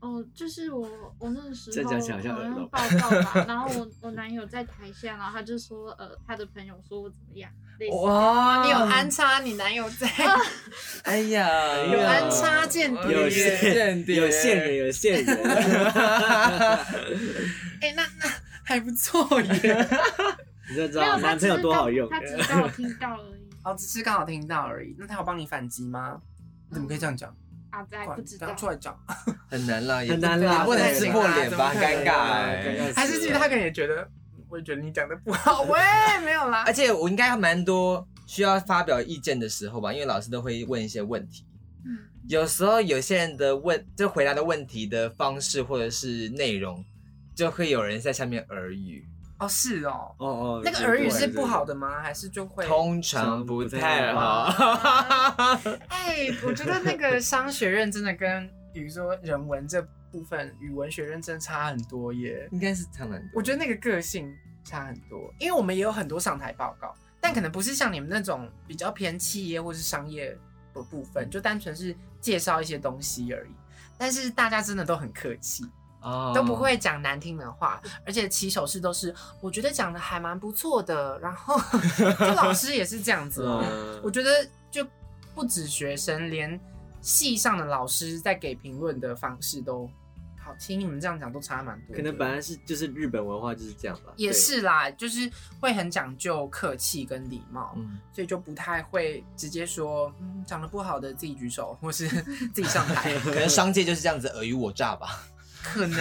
[0.00, 7.48] 哦，就是我我那个时候好像报告吧，然后我我男友在台下，然后他就说，呃，他的朋友说我怎么样，
[7.90, 10.06] 哇你有安插你男友在，
[11.04, 11.48] 哎呀，
[11.92, 15.36] 有安插间谍有线线有线人，有线人，
[17.80, 18.30] 哎、那那
[18.64, 19.88] 还不错耶。
[20.70, 22.08] 你就知道男朋友多好用。
[22.08, 23.42] 他只是刚好听到而已。
[23.64, 24.94] 哦，只是刚好听到而已。
[24.98, 26.20] 那他有帮你反击吗？
[26.68, 27.34] 你怎么可以这样讲？
[27.70, 28.96] 阿仔不知道刚，出来讲，
[29.50, 34.06] 很难啦，也很难啦也不能撕破脸吧，尴尬还是其实他可能也觉得，
[34.52, 35.62] 我也觉得你讲的不好。
[35.72, 35.80] 喂，
[36.22, 36.72] 没有啦而。
[36.72, 41.46] 且我应该蛮多需要发表意见的时候吧，因为老师都会问一些问题。
[41.86, 41.96] 嗯，
[42.28, 46.84] 有时候有些人的问，就回答的问题的方式或者是内容，
[47.34, 49.02] 就会有人在下面耳语，
[49.38, 50.14] 哦，是哦。
[50.18, 52.02] 哦哦，那个耳语是不好的吗？
[52.02, 52.66] 还是就会？
[52.66, 54.44] 通常不太好。
[55.88, 62.48] 哎，我觉得那个商学院真的跟比如说人文这部分与文学认真差很多耶。
[62.52, 63.30] 应该是差蛮多。
[63.34, 70.38] 我觉得那个个性差很多，因为我们也有很多上台报告，但可能不是像你们那种比较偏企业或是商业
[70.72, 73.50] 的部分，就单纯是介绍一些东西而已。
[73.98, 75.64] 但是大家真的都很客气，
[76.00, 81.18] 哦都不会讲难听的话，而且起手式都是我觉得讲的还蛮不错的。
[81.20, 81.58] 然后
[82.18, 83.42] 就老师也是这样子
[84.02, 84.86] 我觉得就
[85.34, 86.58] 不止学生，连
[87.00, 89.88] 系上的老师在给评论的方式都
[90.52, 91.96] 好，听你们这样讲都差蛮多。
[91.96, 94.12] 可能本来是就是日本文化就是这样吧。
[94.16, 102.06] 也是啦，就是会很讲究客气跟礼貌，嗯，所以就不太会直接说，嗯，长得不好的自己举手，或是
[102.52, 103.18] 自己上台。
[103.20, 105.24] 可能商界就是这样子尔虞我诈吧。
[105.62, 105.98] 可能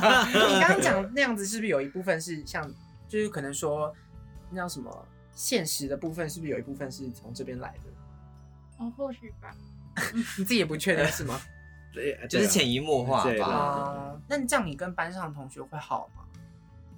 [0.00, 2.68] 啊， 你刚刚讲那样子，是不是有一部分是像，
[3.08, 3.92] 就是可能说
[4.48, 7.90] 那叫什么现实的部分，是不是有一部分是从这边来的？
[8.78, 9.54] 哦，或许吧。
[10.14, 11.40] 你自己也不确定是吗？
[11.92, 13.46] 对，就是潜移默化对吧。
[13.46, 16.24] 啊，那你这样你跟班上的同学会好吗？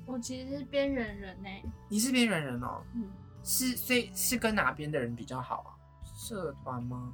[0.06, 1.48] 我其实是边缘人呢、
[1.88, 3.10] 你是边缘人哦，嗯，
[3.42, 5.70] 是所以是跟哪边的人比较好啊？
[6.14, 7.12] 社团吗？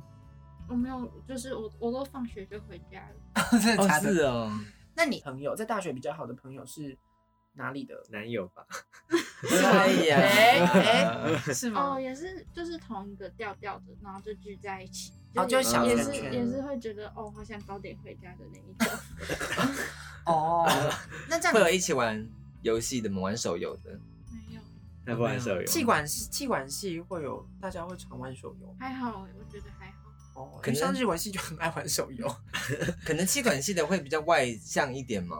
[0.68, 3.42] 我没有，就是我我都放学就回家了。
[3.42, 4.12] 哦， 真的假的？
[4.12, 4.50] 是哦，
[4.94, 6.96] 那你朋友在大学比较好的朋友是
[7.54, 7.94] 哪里的？
[8.10, 8.66] 男友吧？
[9.50, 12.00] 哎呀，哎哎，是吗哦，？
[12.00, 15.12] 也是就是同一个调调的，然后就聚在一起。
[15.36, 19.76] 哦就是小也是圈圈也是会觉得哦，好想早点回家的那一种。
[20.26, 20.66] 哦，
[21.28, 22.26] 那这样会有一起玩
[22.62, 23.20] 游戏的吗？
[23.22, 23.90] 玩手游的。
[24.30, 24.60] 没有，
[25.06, 25.64] 他不玩手游。
[25.64, 30.42] 气管系气管系会有大家会常玩手游还好，我觉得还好。
[30.42, 32.26] 哦，可能可能像日文系就很爱玩手游。
[33.06, 35.36] 可能气管系的会比较外向一点嘛？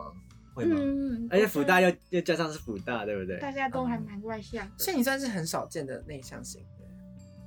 [0.53, 0.75] 会吗？
[0.79, 3.39] 嗯，而且福大又又加上是福大，对不对？
[3.39, 6.80] 大家都还蛮外向的，所以你算是很少见的内向型的。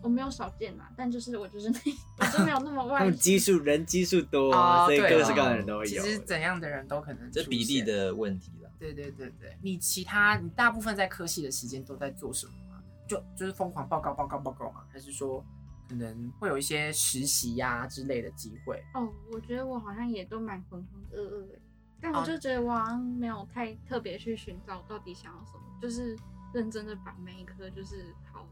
[0.05, 1.79] 我没有少见啦，但就是我就是那，
[2.21, 3.39] 我就没有那么外 他们基。
[3.39, 6.03] 数人基数多，啊所以各式各样的人都会有。
[6.03, 7.83] 其实怎样的人都可能这比例。
[7.83, 8.71] 的问题了。
[8.79, 12.83] 对对对对，你其他你大部分在科系的时间都在做什么吗？
[13.09, 14.85] 就就是疯狂报告报告报告吗？
[14.93, 15.43] 还是说
[15.89, 18.83] 可能会有一些实习呀、之类的机会？
[18.95, 21.59] 哦，我觉得我好像也都蛮浑浑噩噩的，
[22.01, 26.17] 但哦我就觉得我好像没有太特别去寻找到底想要什么，就是
[26.53, 28.47] 认真的把每一科就是考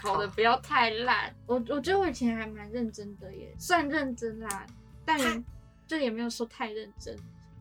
[0.00, 1.34] 考的不要太烂。
[1.46, 4.66] 我我觉得我以前还蛮认真的耶，算认真啦，
[5.04, 5.42] 但也
[5.86, 7.16] 就也没有说太认真。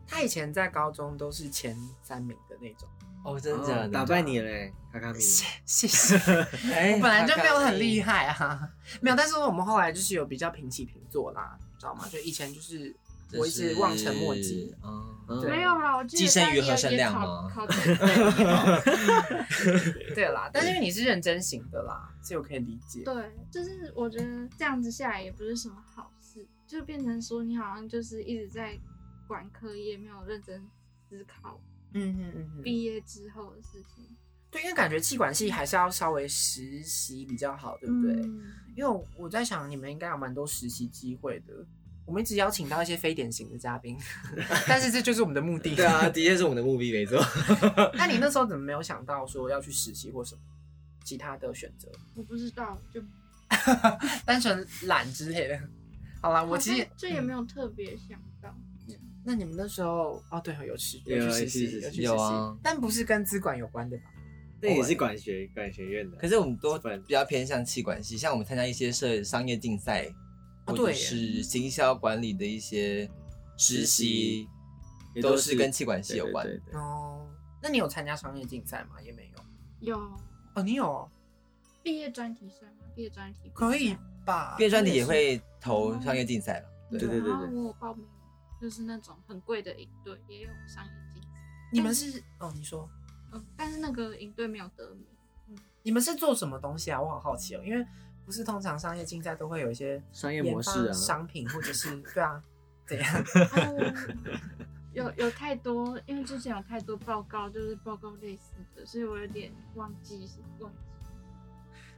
[0.07, 2.87] 他以前在高中都是前三名的那种。
[3.23, 3.87] 哦，真的哦？
[3.87, 5.19] 打败你嘞，卡卡米。
[5.19, 6.15] 谢谢谢。
[6.71, 8.27] 哎，我本来就没有很厉害。
[8.31, 8.69] 害啊，
[9.01, 12.07] 没有，但是我们后来就是有比较平起平坐啦，知道吗？
[12.07, 12.95] 就以前就是
[13.33, 17.75] 我一直望尘莫及，嗯，没有啦，我记得也于何生也考亮吗考对
[20.15, 23.03] 对啦，但是因为你是认真型的啦，所以我可以理解。
[23.03, 28.77] 对，就是我觉得这样子下来也不是什么好事，就变成说你好像就是一直在
[29.27, 30.61] 管科业，没有认真
[31.09, 31.59] 思考
[31.93, 34.05] 嗯嗯嗯嗯，毕业之后的事情，
[34.51, 38.13] 对，因为感觉气管系还是要稍微实习比较好，对不对？
[38.13, 38.43] 嗯
[38.75, 41.65] 因为我我在想，你们应该有蛮多实习机会的。
[42.05, 43.97] 我们一直邀请到一些非典型的嘉宾，
[44.67, 45.75] 但是这就是我们的目的。
[45.75, 47.19] 对啊， 的确是我们的目的，没错。
[47.95, 50.41] 那你那时候怎么没有想到说要去实习或什么
[51.03, 51.89] 其他的选择？
[52.15, 53.01] 我不知道，就
[54.25, 55.59] 单纯懒之类的。
[56.21, 58.55] 好啦，我其实这也没有特别想到。
[59.27, 64.03] 那你们那时候哦，对，有去有有去实习，有去实习，有啊但不是跟资管有关的吧？
[64.61, 66.17] 那也是管学管学院的。
[66.17, 70.07] 可是我们都比较偏向气管系，像我们参加一些社商业竞赛，
[70.65, 73.09] 或者是行销管理的一些
[73.57, 74.47] 实习，
[75.13, 76.45] 也都是跟气管系有关。
[76.45, 77.27] 对对对哦，
[77.61, 79.01] 那你有参加商业竞赛吗？
[79.01, 79.43] 也没有。
[79.81, 79.97] 有
[80.55, 81.09] 哦，你有哦，
[81.83, 82.79] 毕业专题算吗？
[82.95, 84.55] 毕业专题可以吧？
[84.57, 86.69] 毕业专题也会投商业竞赛了。
[86.89, 88.05] 对对对对然后我有报名，
[88.61, 91.27] 就是那种很贵的营队，也有商业竞赛。
[91.71, 92.89] 你们是哦，你说
[93.33, 95.05] 嗯，但是那个营队没有得名。
[95.83, 96.99] 你们是做什么东西啊？
[96.99, 97.85] 我好好奇哦，因为
[98.25, 102.43] 不是通常商业竞赛都会有一些商业模式啊商品或者是对啊，
[102.85, 103.15] 怎样？
[103.55, 103.93] 哦
[104.93, 110.71] 有有太多，因为之前有太多报告，就是报告类似的，所以我有点忘记是忘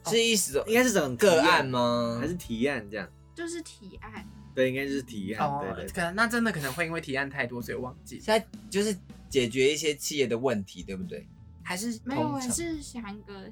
[0.04, 2.18] 记，是意思应该是这种个案吗？
[2.20, 3.08] 还是提案这样？
[3.36, 4.28] 就是提案。
[4.56, 5.48] 对，应该就是提案。
[5.48, 8.20] 哦对对，可能那真的可能会因为提案太多，所以忘记。
[8.20, 8.98] 现在就是
[9.30, 11.28] 解决一些企业的问题，对不对？
[11.62, 13.46] 还是没有，是想一个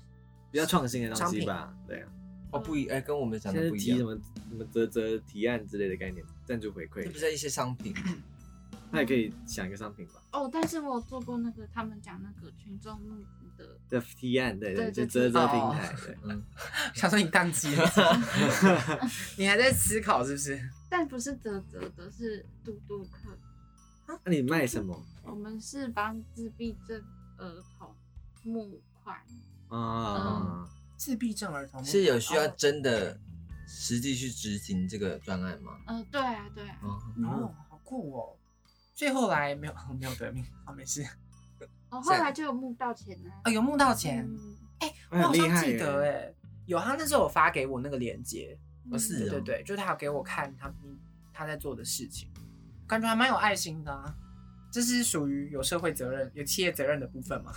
[0.50, 1.72] 比较创新的东西吧。
[1.88, 2.10] 对啊，
[2.56, 3.98] 哦，不一，哎，跟我们讲的不一样。
[3.98, 4.15] 提什么
[4.50, 7.94] 什么泽泽提案之类的概念，赞助回馈这不，是一些商品，
[8.91, 10.13] 那也可以想一个商品吧。
[10.32, 16.18] 哦，但是我有做过那个他们讲那个群众募资的，的提案，对对，就泽泽平台， 对。
[16.24, 16.41] 嗯，
[16.94, 17.86] 想说你宕机了，
[19.38, 20.70] 你还在思考是不是？
[20.89, 23.38] 但不是泽泽的，是嘟嘟客。
[24.24, 27.04] 那你卖什么我们是帮自闭症
[27.38, 27.94] 儿童
[28.44, 29.18] 募款，
[29.68, 30.70] 啊？
[30.98, 33.20] 自闭症儿童是有需要哦真的
[33.68, 35.74] 实际去执行这个专案吗？
[35.88, 36.80] 呃，对啊，对啊，
[37.18, 38.36] 嗯，哦，好酷哦！
[38.94, 41.06] 所以后来没有 没有得名，好没事。
[41.90, 44.58] 哦， 后来就有募到钱呢、哦，有募到钱，嗯
[45.10, 46.12] 我好像记得耶。
[46.12, 46.34] 哎，
[46.66, 48.58] 有他那时候有发给我那个链接，
[48.92, 50.74] 哦是哦对对对，就他有给我看他
[51.34, 52.30] 他在做的事情，
[52.88, 54.16] 感觉还蛮有爱心的啊。
[54.72, 57.54] 这是属于有社会责任、有企业责任的部分吗？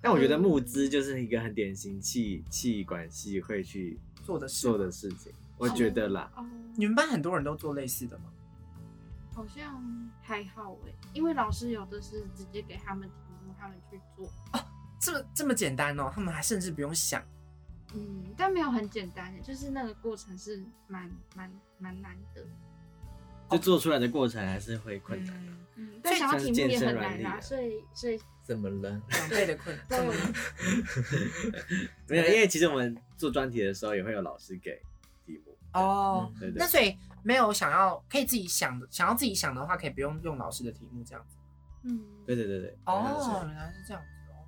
[0.00, 6.30] 但我觉得募资就是一个很典型气气管系会去做的事做的事情，我觉得啦。
[6.36, 6.46] 哦，
[6.76, 8.24] 你们班很多人都做类似的吗？
[9.34, 13.14] 好像还好哎，因为老师有的是直接给他们题
[13.46, 14.28] 目，他们去做。
[15.00, 17.22] 这么这么简单哦，他们还甚至不用想。
[17.94, 22.44] 嗯，但没有很简单的，就是那个过程是蛮蛮蛮难的。
[23.50, 25.34] 就做出来的过程还是会困难。
[25.46, 29.00] 嗯，嗯，但想要题目也很难啊，力啊所以所以怎么了？
[29.08, 29.86] 两倍的困难。
[29.88, 29.98] 对，
[32.08, 34.80] 没有，因为其实我们做专题的时候也会有老师给
[35.24, 35.56] 题目。
[35.72, 41.36] 哦，对对那所以没有想要可以自己想的，想要自己想的话，可以不用用老师的题目这样子。
[41.84, 42.76] 嗯，对对对对。
[42.86, 44.44] 哦，原来是这样子哦。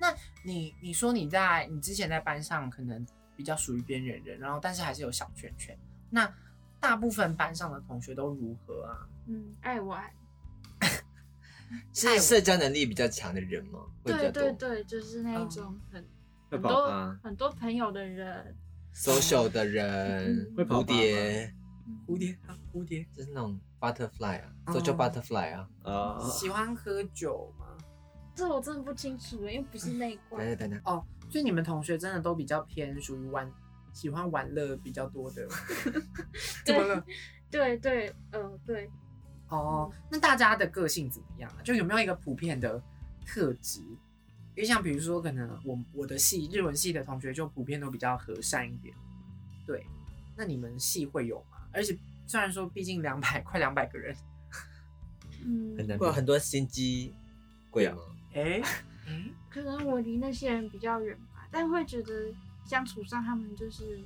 [0.00, 0.12] 那
[0.44, 5.78] 你你说你在你之前在班上可能比较属于边缘人，然后但是还是有小圈圈。
[6.10, 6.30] 那
[6.82, 9.06] 大部分班上的同学都如何啊？
[9.28, 10.02] 嗯，爱玩，
[11.94, 13.78] 是社交能力比较强的人吗？
[14.02, 16.04] 对对对，就是那一种很
[16.50, 18.56] 很多很多朋友的人
[18.92, 21.54] ，social 的人嗯，蝴会跑吧蝶，
[22.04, 23.06] 蝴蝶啊，蝴蝶。
[23.16, 25.68] 就是那种 butterfly 啊哦，social butterfly 啊。
[25.84, 27.66] 呃，喜欢喝酒吗？
[28.34, 30.44] 这我真的不清楚欸，因为不是那一等关。
[30.44, 33.48] 等等等，哦，所以你们同学真的都比较偏属于玩
[33.92, 35.46] 喜欢玩乐比较多的，
[36.64, 37.04] 怎么了？
[37.50, 38.90] 对对，呃，对，
[39.48, 41.62] 哦，那大家的个性怎么样啊？
[41.62, 42.82] 就有没有一个普遍的
[43.26, 43.80] 特质？
[44.54, 48.94] 因为像比如说，可能我我的系日文系的同学就普遍都比较和善一点，
[49.66, 49.86] 对。
[50.34, 51.58] 那你们系会有吗？
[51.72, 54.16] 而且虽然说，毕竟两百快两百个人，
[55.44, 57.14] 嗯，很难会有很多心机
[57.70, 57.98] 鬼吗？
[58.34, 58.62] 哎、
[59.06, 62.32] 哎，可能我离那些人比较远吧，但会觉得
[62.64, 64.00] 相处上他们就是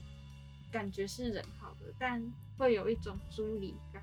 [0.70, 2.22] 感觉是人好的，但
[2.59, 4.02] 会有一种疏离感。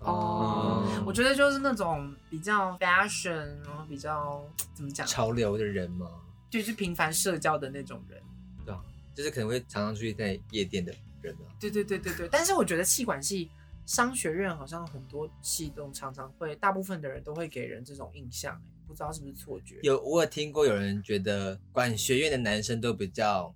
[0.00, 4.42] 哦，我觉得就是那种比较 fashion，然后比较
[4.74, 6.08] 怎么讲，潮流的人嘛？
[6.48, 8.20] 就是频繁社交的那种人。
[8.64, 8.80] 对啊，
[9.14, 11.44] 就是可能会常常出去在夜店的人啊。
[11.60, 13.50] 对对对对对，但是我觉得气管系
[13.84, 19.78] 商学院好像很多系都常常会，大部分的人都会给人这种印象，欸不知道是不是错觉。
[19.82, 23.54] 有我有听过有人觉得管学院的男生都比较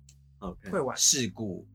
[0.71, 1.67] 会玩事故，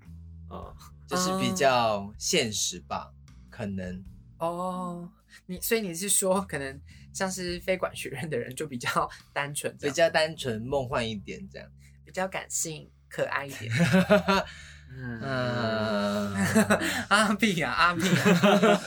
[0.48, 0.74] 哦，
[1.06, 3.12] 就是比较现实吧，
[3.50, 4.04] 可能
[4.38, 5.10] 哦，
[5.46, 6.80] 你所以你是说，可能
[7.12, 11.68] 像是非管学院的人就比较 单纯，比较单纯梦幻一点这样。
[12.02, 13.70] 比较感性、可爱一点。
[14.90, 16.34] 嗯，嗯，
[17.08, 18.80] 阿碧啊，阿碧啊。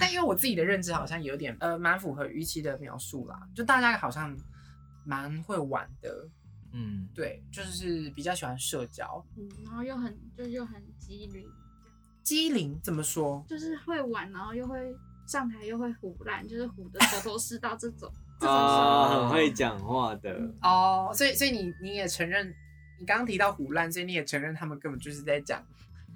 [0.00, 4.34] 但因为我自己的认知好像有点呃，蛮符合预期的描述啦，就大家好像
[5.04, 6.26] 蛮会玩的，
[6.74, 9.24] 嗯，对，就是比较喜欢社交。
[9.36, 11.48] 嗯，然后又很就又很机灵，
[12.22, 13.44] 机灵怎么说？
[13.48, 14.94] 就是会玩，然后又会
[15.26, 18.12] 上台又会胡乱，就是唬的头头是道这种。
[18.40, 22.52] 这种啊，时候很会讲话的，哦，所以所以你你也承认，
[22.98, 25.64] 你刚刚提到胡乱，所以你也承认他们根本就是在讲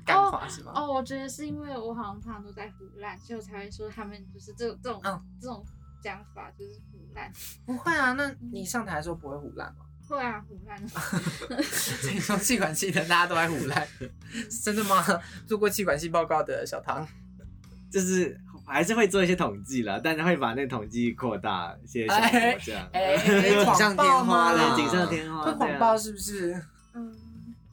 [0.04, 0.72] 干话、是吗？
[0.74, 5.64] 哦，我觉得是因为我好像常常都在胡乱，所以我才会说他们就是这这种、嗯这种
[6.02, 7.32] 讲法就是胡乱。
[7.64, 9.84] 不会啊，那你上台的时候不会胡乱吗？
[10.08, 10.88] 会啊，胡乱。
[11.62, 13.86] 所以说气管系的大家都爱胡乱，
[14.64, 15.04] 真的吗？
[15.46, 17.06] 做过气管系报告的小唐，
[17.90, 22.28] 就是还是会做一些统计啦，但是会把那个统计扩大一些小国
[22.62, 26.52] 这样，哎，锦上添花啦对，锦上添花会谎报是不是？
[26.94, 27.14] 嗯，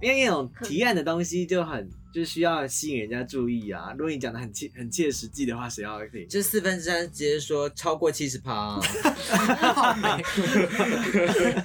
[0.02, 3.92] 因为那种提案的东西就很就是需要吸引人家注意啊。
[3.98, 6.26] 如果你讲的很切很切实际的话，谁要听？
[6.30, 8.80] 就四分之三直接说超过七十趴，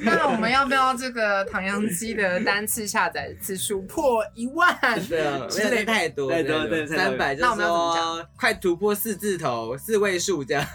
[0.01, 4.76] 那我们要不要这个唐扬鸡的单次下载次数破一万？
[5.09, 10.66] 对啊，没有太多，太多对三百，那我们要怎么讲快突破四字头，四位数这样。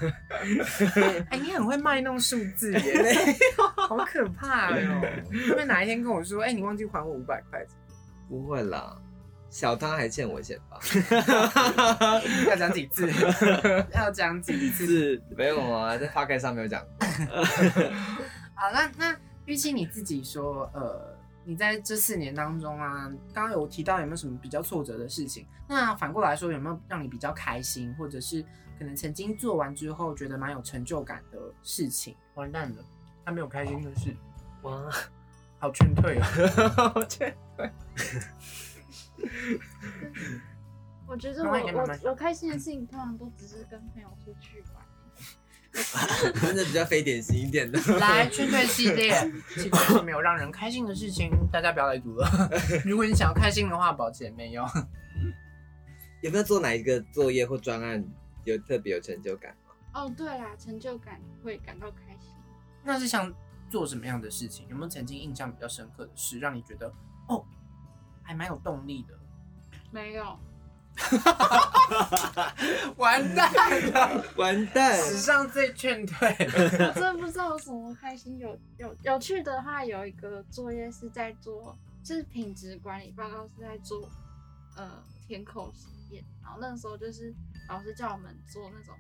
[1.30, 3.36] 哎、你很会卖弄数字耶，
[3.76, 5.01] 好可怕哟！
[5.30, 7.59] 会不会哪一天跟我说，哎、你忘记还我五百块？
[8.30, 8.95] 不会啦，
[9.56, 10.78] 小汤还欠我钱吧？
[12.49, 13.10] 要讲几次？
[13.95, 14.86] 要讲几次？
[14.86, 17.08] 是没有啊，在发开上没有讲过。
[18.53, 25.47] 好，那那玉清你自己说，呃，你在这四年当中啊，刚刚有提到有没有什么比较挫折的事情？
[25.70, 28.43] 那反过来说，有没有让你比较开心，或者是
[28.78, 32.14] 可能曾经做完之后觉得蛮有成就感的事情？
[32.34, 32.84] 完蛋了，
[33.24, 34.14] 他没有开心的事，
[34.64, 34.91] 哇，
[35.60, 36.91] 好劝退哦。
[36.95, 37.34] 我去，
[41.07, 44.84] 我觉得我我我开心的事情通常都只是跟朋友出去玩。
[46.41, 47.78] 真的比较非典型一点的。
[47.99, 49.11] 来，劝退系列，
[49.57, 52.28] 基本上没有让人开心的事情，大家不要来读了。
[52.86, 54.66] 如果你想要开心的话，保持也，没有。
[56.22, 58.03] 有没有做哪一个作业或专案
[58.45, 59.74] 有特别有成就感吗？
[59.93, 62.32] 哦，对啦，成就感会感到开心。
[62.84, 63.32] 那是想
[63.70, 64.66] 做什么样的事情？
[64.70, 66.88] 有没有曾经印象比较深刻的事，让你觉得
[67.28, 67.45] 哦，
[68.26, 69.17] 还蛮有动力的？
[69.91, 70.38] 没有，
[72.97, 73.53] 完蛋
[73.93, 74.97] 了，完蛋！
[74.97, 76.28] 史上最劝退。
[76.30, 78.38] 我真的不知道有什么开心。
[78.39, 84.09] 有有有趣的话，有一个作业是在做，就是品质管理报告是在做
[84.76, 87.34] 呃填口实验，然后那个时候就是
[87.69, 88.95] 老师叫我们做那种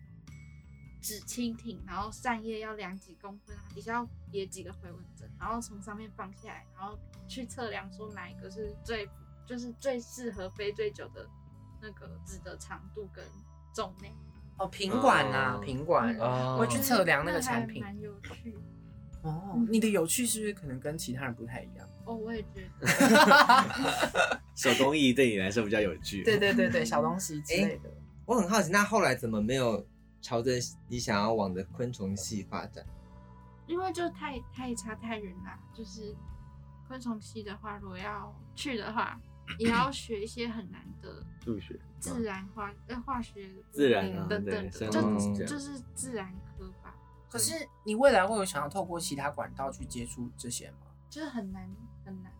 [1.05, 6.97] 纸蜻蜓，然后扇叶要量几公分，底下要别几个回纹针，然后从上面放下来，然后
[7.27, 9.07] 去测量说哪一个是最
[9.45, 11.29] 就是最适合飞最久的
[11.79, 13.23] 那个纸的长度跟
[13.71, 14.11] 重量。
[14.57, 16.17] 哦，品管啊，哦品管。
[16.17, 18.57] 哦我去测量那个还产品蛮有趣。
[19.21, 21.87] 哦，你的有趣是不是可能跟其他人不太一样？
[22.05, 22.87] 哦，我也觉得。
[24.55, 26.23] 手工艺对你来说比较有趣。
[26.23, 27.91] 对对对对， 小东西之类的。
[28.25, 29.85] 我很好奇，那后来怎么没有
[30.25, 30.53] 朝着
[30.87, 32.83] 你想要往的昆虫系发展？
[33.67, 36.15] 因为就太太差太远啦，就是
[36.87, 39.21] 昆虫系的话，如果要去的话，
[39.59, 46.95] 也要学一些很难的数学、自然化、呃化学、自然啊，等等就就是自然科吧，
[47.29, 47.53] 可是
[47.83, 50.77] 你未来会有想要透过其他管道去接触这些吗？
[51.07, 51.69] 就是很难
[52.03, 52.31] 很难。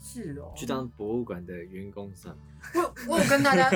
[0.00, 2.42] 是哦，去当博物馆的员工算吗？
[2.74, 3.68] 我我有跟大家，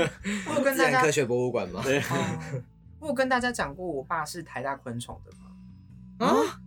[0.47, 1.83] 我有跟大家自然科学博物馆吗？
[1.83, 2.63] 对，哦，
[3.01, 6.27] 我有跟大家讲过，我爸是台大昆虫的嘛。
[6.27, 6.61] 啊，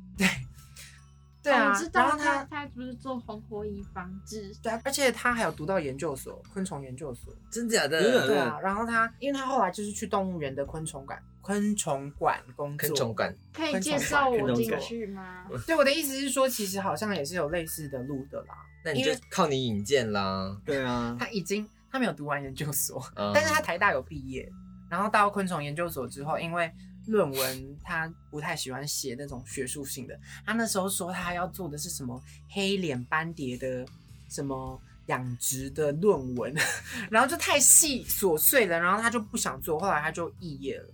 [1.43, 7.33] 对啊，哦我知道然后他他他不是做红火蚁防治，对啊，而且他还有读到研究所，昆虫研究所。
[7.51, 8.27] 真假真的的？
[8.27, 12.87] 对啊，然后他因为他后来就是去动物园的昆虫馆昆虫馆工作。
[12.87, 15.47] 昆虫馆可以介绍我进去吗？
[15.65, 18.55] 对我的意思是说，其实好像也是有类似的路的啦。
[18.85, 20.55] 那你就靠你引荐啦。
[20.63, 24.47] 对啊，他已经他没有读完研究所，嗯但是他台大有毕业，
[24.91, 26.69] 然后到昆虫研究所之后，因为
[27.07, 33.85] 论文他不太喜欢写那种学术性的，他那时候说他要做的是什么黑脸斑蝶的
[34.29, 36.53] 什么养殖的论文，
[37.09, 40.93] 然后就太细琐碎了，然后他就不想做，后来他就肄业了。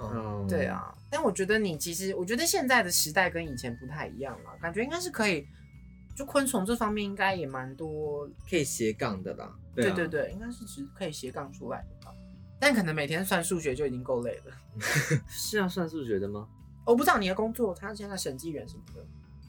[0.00, 5.46] 嗯，对，啊，但我觉得你其实，我觉得现在的时代跟以前不太一样了，感觉应该是可以，
[6.16, 9.44] 就昆虫这方面应该也蛮多可以斜杠的啦。
[9.44, 12.12] 啊对对对，应该是只可以斜杠出来的吧。
[12.62, 14.54] 但可能每天算数学就已经够累了。
[15.26, 16.46] 是要算数学的吗？
[16.86, 19.04] 我不知道你的工作，他现在审计员什么的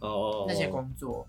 [0.07, 1.28] 哦那些工作，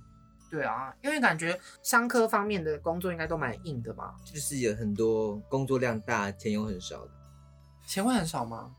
[0.51, 7.11] 对啊，因为感觉商科方面的工作应该都蛮硬的嘛，就是有很多工作量大，钱又很少的。
[7.87, 8.74] 钱会很少吗？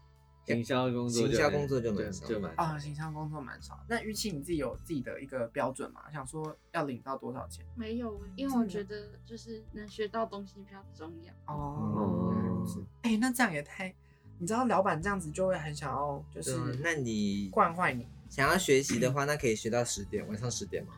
[0.45, 3.79] 行销工作就，行销工作就蛮少就蛮啊，营销工作蛮少。
[3.87, 6.01] 那预期你自己有自己的一个标准吗？
[6.11, 7.65] 想说要领到多少钱？
[7.75, 11.33] 没有，因为我觉得就是能学到东西比较重要。
[11.53, 12.85] 哦，原来如此。
[13.01, 13.93] 哎、那这样也太，
[14.37, 18.07] 你知道老板这样子就会很想要，就是嗯，那你惯坏你。
[18.29, 20.93] 想要学习的话，那可以学到十点，晚上十点嘛。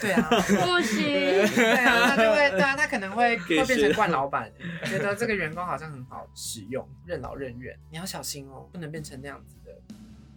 [0.00, 4.50] 对啊，不行，对啊，他就会，对啊，他可能会会变成学惯老板，
[4.84, 7.78] 觉得这个员工好像很好使用，任劳任怨。
[7.90, 9.72] 你要小心哦，不能变成那样子的，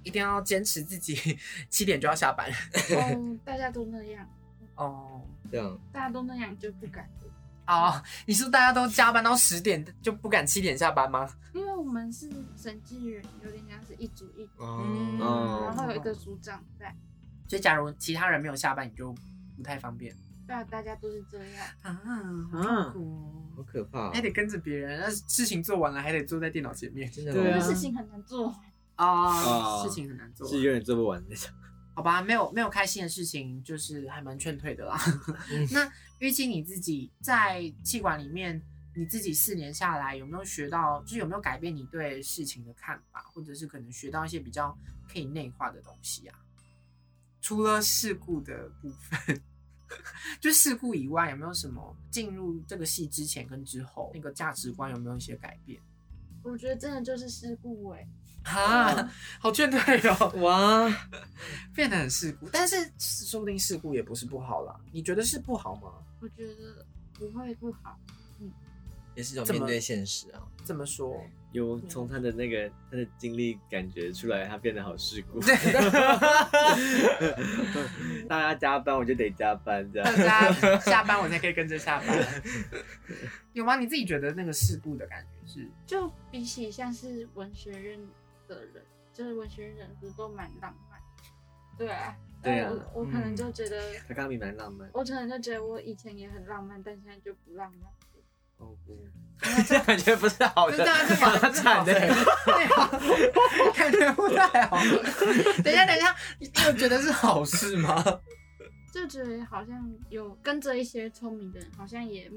[0.03, 1.37] 一定要坚持自己
[1.69, 2.49] 七点就要下班。
[2.49, 4.27] 哦，大家都那样，
[4.75, 5.21] 哦
[5.51, 7.09] 这样，大家都那样就不敢。
[7.67, 11.29] 哦，你是大家都加班到十点就不敢七点下班吗？
[11.53, 12.27] 因为我们是
[12.57, 14.63] 审计员，有点像是一组一组，
[15.19, 16.95] 然后有一个组长在，
[17.47, 19.13] 所以假如其他人没有下班，你就
[19.59, 20.15] 不太方便
[20.47, 21.67] 对啊，大家都是这样。
[21.83, 21.93] 啊，
[22.51, 23.43] 好苦哦。
[23.57, 24.21] 好可怕哦还。
[24.21, 27.11] 得跟着别人，那事情做完了还得坐在电脑前面。
[27.11, 28.47] 真的对事情很难做，
[28.95, 30.47] 哦哦事情很难做。
[30.47, 31.51] 是永远做不完那种。
[31.93, 34.97] 好吧，没有没有开心的事情，就是还蛮劝退的啦。
[35.51, 38.59] 嗯 那预期你自己在气管里面，
[38.95, 44.75] 你自己四年下来有没有学到，就是有没有改变你对事情的看法，或者是可能学到一些比较
[45.11, 46.39] 可以内化的东西啊？
[47.41, 49.41] 除了事故的部分，
[50.39, 55.79] 就事故以外，有没有什么进入这个戏之前跟之后那个价值观有没有一些改变？
[56.43, 58.07] 我觉得真的就是事故哎、
[58.43, 59.79] 啊，好劝退
[60.09, 60.29] 哦。
[60.39, 60.89] 哇，
[61.75, 64.79] 变得很事故，但是说不定事故也不是不好啦。
[64.91, 65.93] 你觉得是不好吗？
[66.21, 67.99] 我觉得不会不好。
[68.39, 68.51] 嗯
[69.15, 70.41] 也是一种面对现实啊。
[70.63, 71.21] 这么说，
[71.51, 75.39] 有从他的那个他的经历感觉出来，他变得好世故。
[75.39, 75.55] 对
[78.29, 80.21] 大家加班我就得加班，这大样。
[80.61, 82.07] 家下班我才可以跟着下班，
[83.53, 83.75] 有吗？
[83.77, 85.67] 你自己觉得那个世故的感觉是？
[85.87, 87.99] 就比起像是文学院
[88.47, 90.99] 的人，就是文学院人不是都蛮浪漫？
[91.77, 94.87] 对啊，对啊我我可能就觉得，他刚比蛮浪漫。
[94.93, 97.89] 我可能就觉得我以前也很浪漫，但现在就不浪漫了。
[99.67, 101.93] 这感觉不是好的不是啊，这个发展的。
[101.93, 102.89] 对啊，
[103.73, 104.77] 感觉不太好。
[105.63, 108.03] 等一下，等一下，你有觉得是好事吗？
[108.91, 112.29] 就觉得好像有跟着一些聪明的人，好像也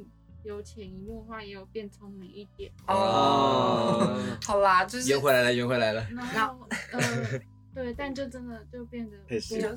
[0.44, 2.70] 有潜移默化，也有变聪明一点。
[2.86, 6.06] 哦，好啦，就是圆回来了，圆回来了。
[6.14, 7.00] 然后呃，
[7.74, 9.16] 对，但就真的就变得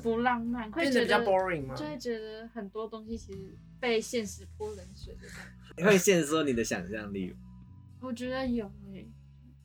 [0.00, 1.84] 不浪漫，会觉变得比较 boring 吗就？
[1.86, 5.74] 会觉得很多东西其实被现实泼冷水的感觉。
[5.78, 7.34] 你会限缩你的想象力。
[8.00, 9.08] 我觉得有诶、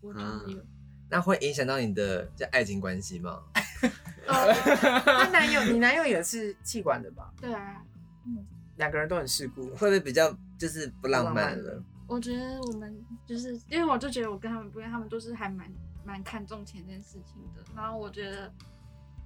[0.02, 0.66] 我觉得有。
[1.10, 3.42] 那会影响到你的这爱情关系吗？
[4.28, 4.54] 呃，
[5.04, 7.34] 他男友，你男友也是气管的吧？
[7.42, 7.84] 对啊，
[8.26, 8.46] 嗯
[8.78, 9.64] 两个人都很世故。
[9.72, 11.84] 会不会比较就是不浪漫了？
[12.08, 15.70] 我觉得我们就是因为我就觉得我跟他们不一样，他们都是还蛮
[16.04, 17.64] 蛮看重钱这件事情的。
[17.76, 18.52] 然后我觉得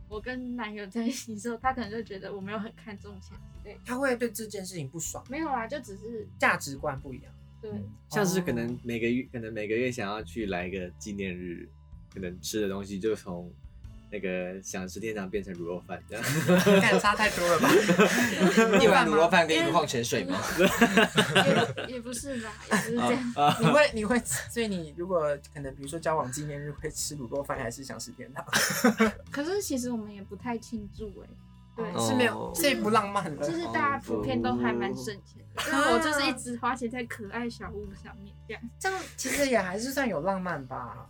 [0.07, 3.82] 我跟男友在一起之后，他可能就觉得我没有很看重钱之类的。
[3.86, 7.34] 他会对这件事情不爽，没有啦，就只是价值观不一样。
[7.61, 7.71] 对，
[8.09, 11.67] 像是可能每个月，可能每个月想要去来一个纪念日，
[12.13, 13.51] 可能吃的东西就从
[14.16, 16.24] 那个想吃天堂变成卤肉饭这样。
[16.82, 17.70] 看差太多了吧？
[18.82, 20.39] 一碗卤肉饭跟一瓶矿泉水吗？
[21.88, 23.34] 也也不是吧，也不是这样。
[23.59, 24.18] 你会你会，
[24.49, 28.45] 所以你如果可能比如说交往纪念日会吃卤肉饭，还是想吃天堂？
[29.30, 31.28] 可是其实我们也不太庆祝哎、
[31.76, 33.45] 对，哦是没有，所以不浪漫了。
[33.45, 38.63] 就是大家普遍都还蛮省钱的，因为我就是一直花钱在可爱小物上面这样。
[38.80, 41.09] 这样其实也还是算有浪漫吧？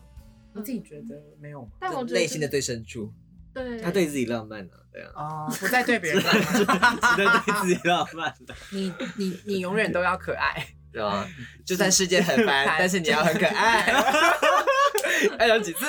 [0.55, 1.71] 你自己觉得没有吗？
[1.79, 3.11] 但我觉得内心的最深处，
[3.53, 8.55] 对，他对自己浪漫啊，对啊，哦，不再对别人浪漫， 只能对自己浪漫的。
[8.71, 10.65] 你你你永远都要可爱。
[10.95, 11.27] 对吧？
[11.65, 13.83] 就算世界很 烦，但是你要很可爱。
[15.37, 15.85] 爱讲几次？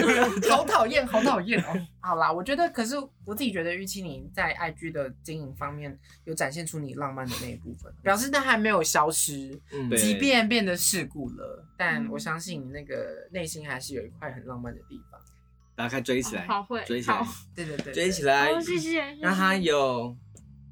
[0.50, 1.86] 好讨厌，好讨厌哦！
[2.00, 15.20] 好啦，我觉得，可是我自己觉得，玉清你在 IG 的经营方面有展现出你浪漫的那一部分，表示它还没有消失，嗯对即便变得世故了，但嗯我相信你那个内心还是有一块很浪漫的地方。
[15.76, 20.14] 大家看追起来，好会追起来好，对对对，追起来好，谢谢，让他有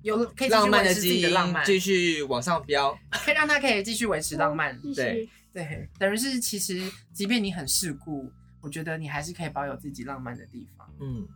[0.02, 2.96] 有可以浪漫的基的浪漫，因继续往上飙。
[3.10, 4.78] 可以让他可以继续维持浪漫。
[4.94, 5.28] 对。
[5.58, 8.30] 对，等于是其实即便你很世故，
[8.60, 10.88] 我觉得你还是可以保有自己浪漫的地方。
[11.00, 11.26] 嗯，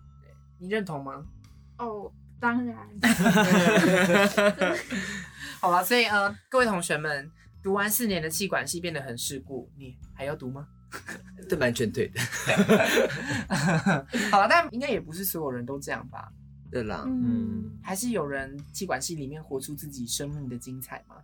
[0.58, 1.26] 你认同吗？
[1.78, 2.08] 哦，
[2.38, 2.76] 当然，
[5.60, 7.28] 好了，所以呃，各位同学们，
[7.64, 10.68] 读完四年的气管系变得很世故，你还要读吗？
[11.50, 12.20] 这蛮劝退的。
[14.30, 16.32] 好了，但应该也不是所有人都这样吧？
[16.70, 21.16] 对啦，嗯，还是有人气管系里面活出自己生命的精彩吗？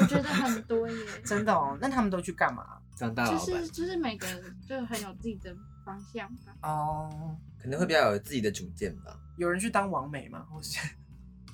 [0.00, 0.94] 我觉得很多耶，
[1.24, 2.64] 真的哦，那他们都去干嘛？
[2.98, 5.54] 当大就老板是，就是每个人就很有自己的
[5.84, 6.52] 方向吧。
[6.62, 9.16] 哦，可能会比较有自己的主见吧。
[9.36, 10.46] 有人去当王美吗？
[10.50, 10.78] 或是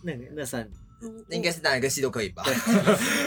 [0.03, 0.63] 那那算
[1.01, 2.45] 嗯那应该是哪一个戏都可以吧？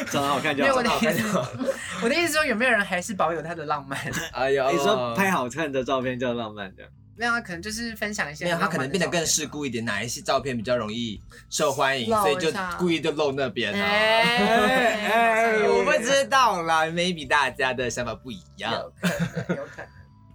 [0.09, 0.79] 长得好看就没有好。
[0.79, 3.99] 我的意好看就好思，我的意思说有没有人还是保有他的浪漫？
[4.31, 6.91] 哎呦， 你说拍好看的照片叫浪漫这样？
[7.18, 13.80] 没有啊，可能就是分享一些没有，他可能变得更世故一点，哪一些照片比较容易受欢迎，所以就故意就露那边啊。
[13.82, 18.74] 哎哎，我不知道啦，maybe 大家的想法不一样。
[18.74, 19.88] 有可能，有可能，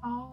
[0.02, 0.30] 哦，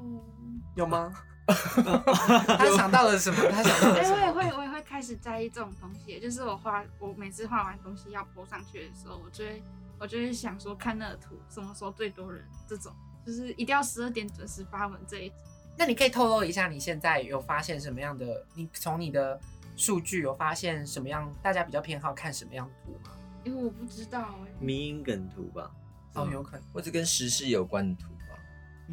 [0.75, 1.13] 有吗？
[1.47, 3.37] 他想到了什么？
[3.51, 4.33] 他想到了哎，什么？
[4.33, 9.61] 我也会，我也会开始在意这种东西，就是我画，我每次画完东西要播上去的时候，我就会，
[9.99, 12.93] 我就会想说，看那个图什么时候最多人，这种
[13.25, 15.37] 就是一定要十二点准时发文这一种。
[15.77, 18.45] 那你可以透露一下，你现在有发现什么样的？
[18.55, 19.39] 你从你的
[19.75, 21.31] 数据有发现什么样？
[21.41, 23.11] 大家比较偏好看什么样的图吗？
[23.43, 25.71] 因为我不知道哎、迷因梗图吧，
[26.15, 28.37] 哦，有可能，或者跟时事有关的图吧，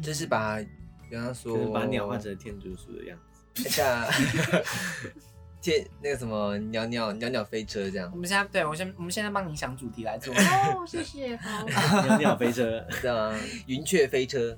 [0.01, 0.59] 就是把，
[1.09, 3.17] 比方说把鸟画成天竺鼠的样
[3.53, 3.63] 子。
[3.69, 4.05] 像
[5.61, 10.33] 天那个什么鸟鸟鸟鸟飞车这样我，们现在对我先，我们现在帮你想主题来做。
[10.33, 11.65] 哦，谢谢，好，
[12.05, 13.33] 鸟鸟飞车，这样
[13.65, 14.57] 云雀飞车，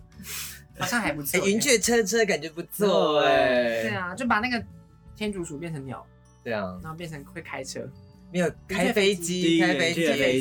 [0.77, 1.47] 好像还不错。
[1.47, 3.83] 云雀车车感觉不错哎。
[3.83, 4.63] 对，啊，就把那个
[5.15, 6.05] 天竺鼠变成鸟，
[6.43, 7.81] 对啊，然后变成会开车。
[8.29, 9.93] 没有开飞机，开飞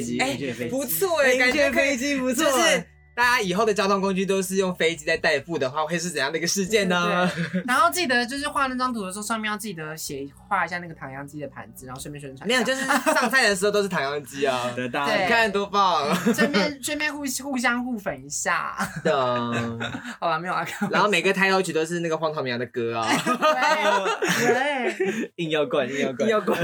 [0.03, 0.37] 机，哎
[0.69, 2.85] 不错哎，感觉飞机不错就是
[3.17, 7.27] 大家以后的交通工具都是用飞机在代步的话，会是怎样的一个事件呢？
[7.67, 12.47] 然后记得就是画那张图的时候，上面要记得写画一下那个唐扬鸡的盘子，然后顺便宣传。
[12.47, 16.15] 没有，就是上菜的时候都是唐扬鸡啊，的大对你看多棒！
[16.35, 18.77] 顺便 顺便互互相互粉一下。
[19.03, 19.51] 对啊，
[20.21, 20.63] 好了，没有啊。
[20.91, 26.59] 然后每个抬头曲都是那个荒唐绵羊的歌啊，对对，硬要灌，硬要灌，要灌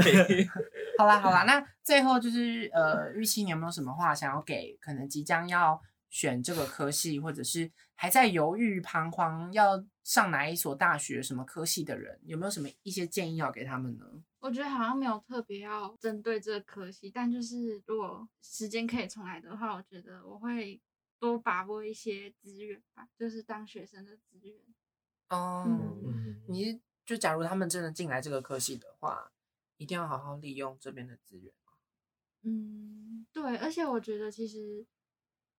[0.99, 5.81] 好啦好啦，那最后就是呃，玉清，你有没有什么话想要给可能即将要
[6.13, 14.05] 选这个科系，或者是还在犹豫彷徨要上哪一所大学、什么科系的人，有没有什么一些建议要给他们呢？
[14.39, 20.79] 我觉得好像没有特别要针对这个科系，但就是如果时间可以重来的话，我觉得我会
[21.17, 24.55] 多把握一些资源吧，就是当学生的资源。
[25.29, 29.31] 哦、嗯你就假如他们真的进来这个科系的话，
[29.77, 31.51] 一定要好好利用这边的资源。
[32.43, 34.85] 嗯，对，而且我觉得其实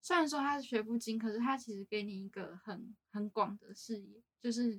[0.04, 4.78] 虽然说他是学不精，可是他其实给你一个很很广的视野，就是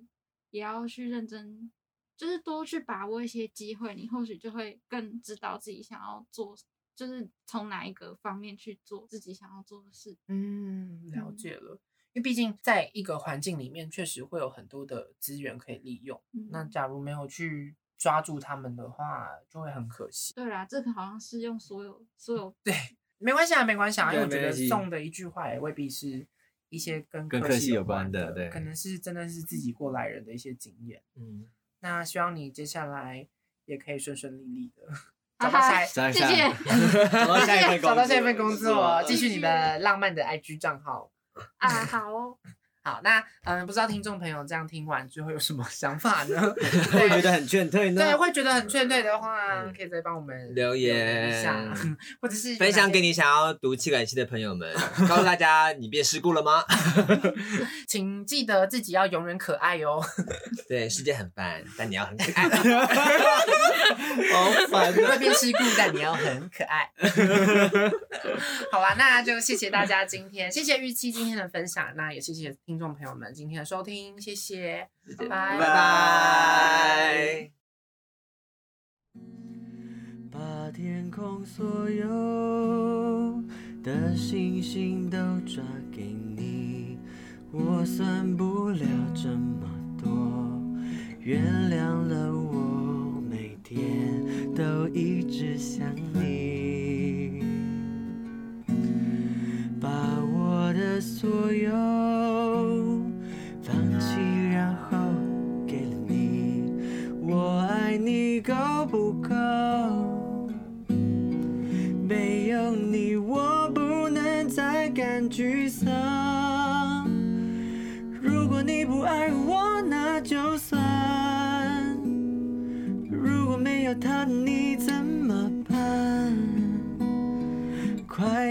[0.52, 1.72] 也要去认真，
[2.16, 6.56] 就是多去把握一些机会，你或许就会更知道自己想要做，
[6.96, 10.16] 就是从哪一个方面去做自己想要做的事。
[10.28, 11.82] 嗯，了嗯解了。
[12.14, 16.22] 因为毕竟在一个环境里面，确实会有很多的资源可以利用。
[16.52, 20.36] 那嗯假如没有去抓住他们的话，就会很可惜。
[20.36, 22.74] 对啦，这个好像是用所有所有对，
[23.26, 26.26] 没关系啊，没关系啊，因为我觉得送的一句话也未必是
[26.70, 28.50] 一些跟跟科科系有关关的对。
[28.50, 31.02] 可能是真的是自己过来人的一些经验。
[31.16, 31.48] 嗯，
[31.80, 33.28] 那希望你接下来
[33.66, 36.50] 也可以顺顺利利的哈找到下谢谢
[37.10, 41.12] 找到下一份工作， 找到下一份工作，继续你的浪漫的 IG 账号。
[41.58, 42.38] 啊，好哦，
[42.86, 46.40] 好，那嗯，不知道听众朋友这样听完之后有什么 想法呢？
[46.94, 48.02] 会觉得很劝退呢。
[48.04, 51.74] 对，会觉得很劝退的话，嗯可以再帮我们留言一下，
[52.22, 53.16] 或者是分享给你。
[53.16, 54.72] 想要读气管系的朋友们，
[55.08, 56.66] 告诉大家你变事故了吗？
[57.88, 60.04] 请记得自己要永远可爱哦。
[60.68, 62.44] 对，世界很烦，但你要很可爱。
[64.34, 66.92] 好烦不会变事故，但你要很可爱。
[68.70, 77.52] 好啦，那就谢谢大家今天，谢谢玉期今天的分享，那也谢谢听众朋友们今天的收听，谢谢，拜拜拜拜。
[80.32, 83.42] 把天空所有
[83.82, 86.02] 的星星都抓给
[86.36, 86.98] 你，
[87.52, 90.12] 我算不了这么多，
[91.22, 96.55] 原谅了我每天都一直想你，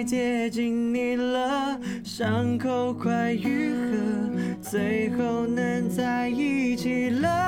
[0.05, 3.97] 接近你了，伤口快愈合，
[4.61, 7.44] 最后能在一起了。